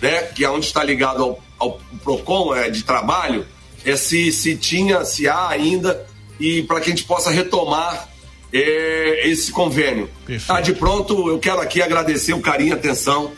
né, 0.00 0.22
que 0.22 0.44
é 0.44 0.50
onde 0.50 0.66
está 0.66 0.84
ligado 0.84 1.22
ao, 1.22 1.42
ao 1.58 1.80
PROCON 2.02 2.54
é, 2.54 2.68
de 2.68 2.82
trabalho, 2.82 3.46
é 3.84 3.96
se, 3.96 4.30
se 4.32 4.56
tinha, 4.56 5.04
se 5.04 5.26
há 5.26 5.48
ainda 5.48 6.07
e 6.38 6.62
para 6.62 6.80
que 6.80 6.86
a 6.86 6.90
gente 6.90 7.04
possa 7.04 7.30
retomar 7.30 8.08
é, 8.52 9.28
esse 9.28 9.50
convênio. 9.52 10.08
Tá 10.46 10.60
de 10.60 10.72
pronto, 10.72 11.28
eu 11.28 11.38
quero 11.38 11.60
aqui 11.60 11.82
agradecer 11.82 12.32
o 12.32 12.40
carinho 12.40 12.70
e 12.70 12.72
atenção 12.72 13.32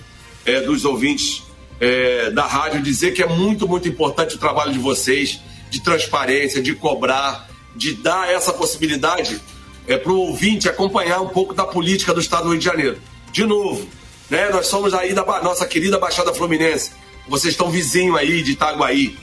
é, 0.45 0.61
dos 0.61 0.85
ouvintes 0.85 1.43
é, 1.81 2.31
da 2.31 2.47
rádio, 2.47 2.83
dizer 2.83 3.13
que 3.13 3.23
é 3.23 3.27
muito, 3.27 3.67
muito 3.67 3.89
importante 3.89 4.37
o 4.37 4.39
trabalho 4.39 4.73
de 4.73 4.79
vocês, 4.79 5.41
de 5.71 5.81
transparência, 5.81 6.63
de 6.63 6.75
cobrar, 6.75 7.49
de 7.75 7.95
dar 7.95 8.31
essa 8.31 8.53
possibilidade 8.53 9.41
é, 9.89 9.97
para 9.97 10.13
o 10.13 10.19
ouvinte 10.19 10.69
acompanhar 10.69 11.21
um 11.21 11.29
pouco 11.29 11.55
da 11.55 11.65
política 11.65 12.13
do 12.13 12.21
Estado 12.21 12.45
do 12.45 12.51
Rio 12.51 12.59
de 12.59 12.65
Janeiro. 12.65 12.99
De 13.33 13.45
novo, 13.45 13.89
né, 14.29 14.49
nós 14.51 14.67
somos 14.67 14.93
aí 14.93 15.13
da 15.15 15.25
nossa 15.43 15.67
querida 15.67 15.99
Baixada 15.99 16.33
Fluminense. 16.35 16.93
Vocês 17.29 17.55
estão 17.55 17.71
vizinho 17.71 18.17
aí 18.17 18.43
de 18.43 18.53
Itaguaí, 18.53 19.17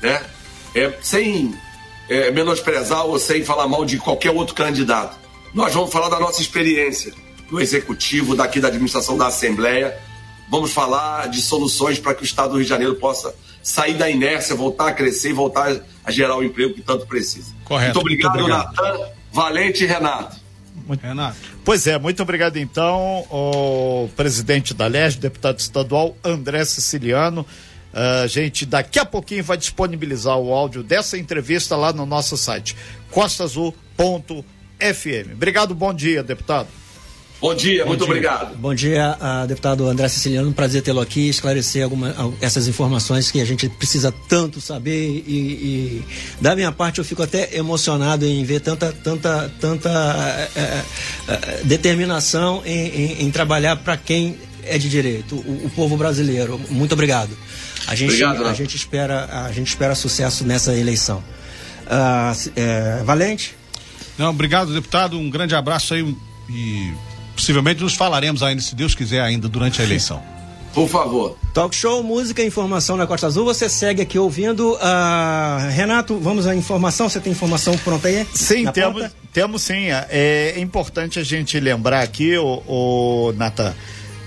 né? 0.00 0.24
É, 0.74 0.92
sem 1.02 1.54
é, 2.08 2.30
menosprezar 2.30 3.06
ou 3.06 3.18
sem 3.18 3.44
falar 3.44 3.68
mal 3.68 3.84
de 3.84 3.98
qualquer 3.98 4.30
outro 4.30 4.54
candidato. 4.54 5.16
Nós 5.54 5.72
vamos 5.74 5.92
falar 5.92 6.08
da 6.08 6.18
nossa 6.18 6.40
experiência 6.40 7.12
do 7.50 7.60
executivo, 7.60 8.34
daqui 8.34 8.60
da 8.60 8.68
administração 8.68 9.16
da 9.16 9.26
Assembleia. 9.26 9.96
Vamos 10.50 10.72
falar 10.72 11.28
de 11.28 11.40
soluções 11.40 11.98
para 11.98 12.14
que 12.14 12.22
o 12.22 12.24
Estado 12.24 12.50
do 12.50 12.56
Rio 12.56 12.64
de 12.64 12.68
Janeiro 12.68 12.94
possa 12.96 13.34
sair 13.62 13.94
da 13.94 14.10
inércia, 14.10 14.56
voltar 14.56 14.88
a 14.88 14.92
crescer 14.92 15.30
e 15.30 15.32
voltar 15.32 15.80
a 16.04 16.10
gerar 16.10 16.36
o 16.36 16.42
emprego 16.42 16.74
que 16.74 16.82
tanto 16.82 17.06
precisa. 17.06 17.52
Correto. 17.64 17.94
Muito 17.94 18.00
obrigado, 18.00 18.38
obrigado. 18.38 18.76
Natan, 18.76 19.08
Valente 19.30 19.84
e 19.84 19.86
Renato. 19.86 20.36
Muito... 20.86 21.02
Renato. 21.02 21.36
Pois 21.64 21.86
é, 21.86 21.98
muito 21.98 22.22
obrigado 22.22 22.56
então, 22.56 23.24
o 23.30 24.08
presidente 24.16 24.74
da 24.74 24.86
LERJ, 24.86 25.18
deputado 25.18 25.58
estadual 25.60 26.16
André 26.24 26.64
Siciliano 26.64 27.46
A 27.94 28.26
gente 28.26 28.64
daqui 28.64 28.98
a 28.98 29.04
pouquinho 29.04 29.44
vai 29.44 29.56
disponibilizar 29.56 30.38
o 30.38 30.52
áudio 30.52 30.82
dessa 30.82 31.18
entrevista 31.18 31.76
lá 31.76 31.92
no 31.92 32.06
nosso 32.06 32.36
site, 32.36 32.76
costasazul.fm. 33.10 35.32
Obrigado, 35.34 35.74
bom 35.74 35.92
dia, 35.92 36.22
deputado. 36.22 36.68
Bom 37.40 37.56
dia, 37.56 37.82
Bom 37.82 37.88
muito 37.88 38.04
dia. 38.04 38.08
obrigado. 38.12 38.56
Bom 38.56 38.72
dia, 38.72 39.16
ah, 39.20 39.44
deputado 39.46 39.88
André 39.88 40.06
Siciliano. 40.08 40.48
Um 40.48 40.52
prazer 40.52 40.80
tê-lo 40.80 41.00
aqui, 41.00 41.28
esclarecer 41.28 41.82
alguma, 41.82 42.14
al- 42.16 42.32
essas 42.40 42.68
informações 42.68 43.32
que 43.32 43.40
a 43.40 43.44
gente 43.44 43.68
precisa 43.68 44.14
tanto 44.28 44.60
saber 44.60 45.24
e, 45.26 45.32
e 45.32 46.04
da 46.40 46.54
minha 46.54 46.70
parte 46.70 47.00
eu 47.00 47.04
fico 47.04 47.20
até 47.20 47.56
emocionado 47.56 48.24
em 48.24 48.44
ver 48.44 48.60
tanta, 48.60 48.92
tanta, 48.92 49.52
tanta 49.60 49.90
eh, 50.54 50.82
eh, 51.28 51.60
determinação 51.64 52.62
em, 52.64 52.86
em- 52.86 53.22
em 53.24 53.30
trabalhar 53.32 53.74
para 53.74 53.96
quem 53.96 54.38
é 54.64 54.78
de 54.78 54.88
direito, 54.88 55.34
o, 55.34 55.66
o 55.66 55.70
povo 55.74 55.96
brasileiro. 55.96 56.60
Muito 56.70 56.92
obrigado. 56.92 57.36
A 57.86 57.94
gente, 57.94 58.10
Obrigado, 58.22 58.46
a 58.46 58.54
gente 58.54 58.76
espera, 58.76 59.44
a 59.46 59.52
gente 59.52 59.68
espera 59.68 59.94
sucesso 59.94 60.44
nessa 60.44 60.74
eleição. 60.74 61.22
Se- 62.34 62.52
eh, 62.56 63.02
Valente? 63.04 63.54
Não, 64.16 64.30
obrigado, 64.30 64.72
deputado. 64.72 65.18
Um 65.18 65.28
grande 65.30 65.54
abraço 65.54 65.94
aí 65.94 66.16
e 66.48 66.92
possivelmente 67.34 67.82
nos 67.82 67.94
falaremos 67.94 68.42
ainda, 68.42 68.62
se 68.62 68.74
Deus 68.74 68.94
quiser, 68.94 69.20
ainda 69.20 69.48
durante 69.48 69.80
a 69.80 69.84
eleição. 69.84 70.22
Por 70.72 70.88
favor. 70.88 71.36
Talk 71.52 71.76
show, 71.76 72.02
música 72.02 72.42
e 72.42 72.46
informação 72.46 72.96
na 72.96 73.06
Costa 73.06 73.26
Azul. 73.26 73.44
Você 73.44 73.68
segue 73.68 74.00
aqui 74.00 74.18
ouvindo. 74.18 74.78
ah, 74.80 75.68
Renato, 75.70 76.18
vamos 76.18 76.46
à 76.46 76.54
informação. 76.56 77.10
Você 77.10 77.20
tem 77.20 77.30
informação 77.32 77.76
pronta 77.78 78.08
aí? 78.08 78.26
Sim, 78.34 78.64
temos, 78.72 79.02
ponta? 79.02 79.12
temos 79.34 79.60
sim. 79.62 79.88
É 80.08 80.54
importante 80.58 81.18
a 81.18 81.22
gente 81.22 81.60
lembrar 81.60 82.00
aqui, 82.00 82.38
o, 82.38 82.62
o 82.66 83.34
Natan, 83.36 83.74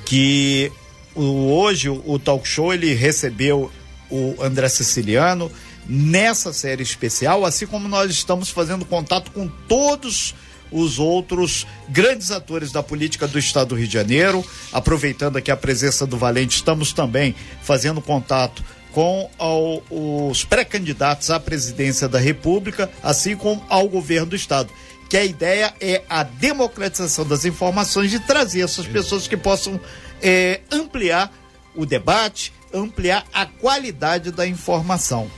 que 0.06 0.72
o- 1.16 1.52
hoje 1.54 1.90
o, 1.90 2.20
talk 2.20 2.48
show 2.48 2.74
ele 2.74 2.94
recebeu 2.94 3.72
o 4.10 4.36
André 4.42 4.68
Siciliano 4.70 5.52
nessa 5.88 6.52
série 6.54 6.84
especial, 6.84 7.46
assim 7.46 7.66
como 7.66 7.88
nós 7.88 8.12
estamos 8.12 8.50
fazendo 8.50 8.86
contato 8.86 9.32
com 9.32 9.48
todos 9.68 10.34
os 10.72 11.00
outros 11.00 11.66
grandes 11.90 12.32
atores 12.32 12.72
da 12.72 12.82
política 12.84 13.28
do 13.28 13.38
estado 13.40 13.70
do 13.70 13.76
Rio 13.76 13.88
de 13.88 13.94
Janeiro. 13.94 14.44
Aproveitando 14.74 15.38
aqui 15.38 15.52
a 15.52 15.56
presença 15.58 16.06
do 16.06 16.18
Valente, 16.18 16.56
estamos 16.58 16.92
também 16.92 17.36
fazendo 17.62 18.02
contato 18.02 18.64
com 18.92 19.30
ao- 19.38 19.84
os 19.90 20.44
pré-candidatos 20.44 21.30
à 21.30 21.40
presidência 21.40 22.08
da 22.08 22.18
República, 22.20 22.90
assim 23.04 23.36
como 23.36 23.64
ao 23.70 23.88
governo 23.88 24.28
do 24.28 24.36
Estado. 24.36 24.70
Que 25.08 25.18
a 25.18 25.24
ideia 25.26 25.74
é 25.80 26.02
a 26.10 26.24
democratização 26.24 27.26
das 27.28 27.46
informações 27.46 28.12
e 28.14 28.20
trazer 28.20 28.62
essas 28.62 28.88
pessoas 28.88 29.28
que 29.28 29.38
possam 29.38 29.80
eh, 30.26 30.62
ampliar 30.72 31.32
o 31.76 31.86
debate, 31.86 32.52
ampliar 32.74 33.24
a 33.32 33.46
qualidade 33.46 34.32
da 34.32 34.48
informação. 34.48 35.30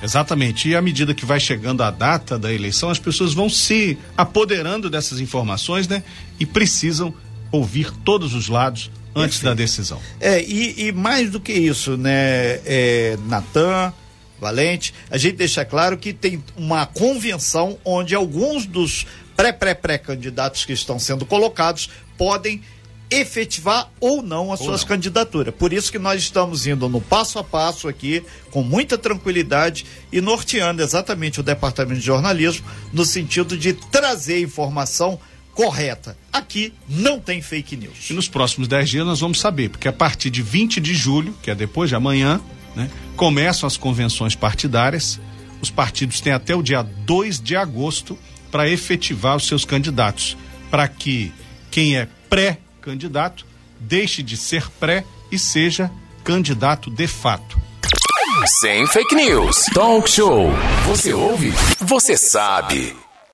Exatamente. 0.00 0.68
E 0.68 0.76
à 0.76 0.80
medida 0.80 1.12
que 1.12 1.26
vai 1.26 1.40
chegando 1.40 1.82
a 1.82 1.90
data 1.90 2.38
da 2.38 2.52
eleição, 2.52 2.88
as 2.88 3.00
pessoas 3.00 3.34
vão 3.34 3.48
se 3.48 3.98
apoderando 4.16 4.88
dessas 4.88 5.18
informações, 5.18 5.88
né? 5.88 6.04
E 6.38 6.46
precisam 6.46 7.12
ouvir 7.50 7.90
todos 8.04 8.32
os 8.32 8.48
lados 8.48 8.92
antes 9.12 9.40
da 9.40 9.54
decisão. 9.54 10.00
É, 10.20 10.40
e, 10.40 10.86
e 10.86 10.92
mais 10.92 11.30
do 11.30 11.40
que 11.40 11.52
isso, 11.52 11.96
né, 11.96 12.60
é, 12.64 13.18
Natan, 13.26 13.92
Valente, 14.40 14.94
a 15.10 15.18
gente 15.18 15.36
deixa 15.36 15.64
claro 15.64 15.98
que 15.98 16.12
tem 16.12 16.44
uma 16.56 16.86
convenção 16.86 17.76
onde 17.84 18.14
alguns 18.14 18.66
dos 18.66 19.04
pré-pré-pré-candidatos 19.36 20.64
que 20.64 20.72
estão 20.72 20.98
sendo 20.98 21.26
colocados 21.26 21.90
podem 22.16 22.62
efetivar 23.10 23.90
ou 24.00 24.22
não 24.22 24.52
as 24.52 24.60
Ou 24.60 24.66
suas 24.66 24.82
não. 24.82 24.88
candidaturas. 24.88 25.54
Por 25.54 25.72
isso 25.72 25.90
que 25.90 25.98
nós 25.98 26.22
estamos 26.22 26.66
indo 26.66 26.88
no 26.88 27.00
passo 27.00 27.38
a 27.38 27.44
passo 27.44 27.88
aqui, 27.88 28.22
com 28.50 28.62
muita 28.62 28.98
tranquilidade 28.98 29.86
e 30.12 30.20
norteando 30.20 30.82
exatamente 30.82 31.40
o 31.40 31.42
Departamento 31.42 32.00
de 32.00 32.06
Jornalismo 32.06 32.66
no 32.92 33.04
sentido 33.04 33.56
de 33.56 33.72
trazer 33.72 34.40
informação 34.40 35.18
correta. 35.54 36.16
Aqui 36.32 36.72
não 36.88 37.18
tem 37.18 37.42
fake 37.42 37.76
news. 37.76 38.10
E 38.10 38.12
nos 38.12 38.28
próximos 38.28 38.68
10 38.68 38.90
dias 38.90 39.06
nós 39.06 39.20
vamos 39.20 39.40
saber, 39.40 39.70
porque 39.70 39.88
a 39.88 39.92
partir 39.92 40.30
de 40.30 40.40
20 40.40 40.80
de 40.80 40.94
julho, 40.94 41.34
que 41.42 41.50
é 41.50 41.54
depois 41.54 41.88
de 41.88 41.96
amanhã, 41.96 42.40
né, 42.76 42.88
começam 43.16 43.66
as 43.66 43.76
convenções 43.76 44.36
partidárias. 44.36 45.18
Os 45.60 45.70
partidos 45.70 46.20
têm 46.20 46.32
até 46.32 46.54
o 46.54 46.62
dia 46.62 46.82
2 46.82 47.40
de 47.40 47.56
agosto 47.56 48.16
para 48.52 48.68
efetivar 48.68 49.36
os 49.36 49.46
seus 49.48 49.64
candidatos, 49.64 50.36
para 50.70 50.86
que 50.86 51.32
quem 51.70 51.96
é 51.96 52.06
pré-candidato 52.78 53.44
deixe 53.80 54.22
de 54.22 54.36
ser 54.36 54.68
pré 54.80 55.04
e 55.30 55.38
seja 55.38 55.90
candidato 56.24 56.90
de 56.90 57.06
fato. 57.06 57.58
Sem 58.60 58.86
fake 58.86 59.14
news. 59.14 59.66
Talk 59.74 60.08
show. 60.08 60.50
Você 60.86 61.12
ouve? 61.12 61.52
Você 61.80 62.16
sabe. 62.16 62.96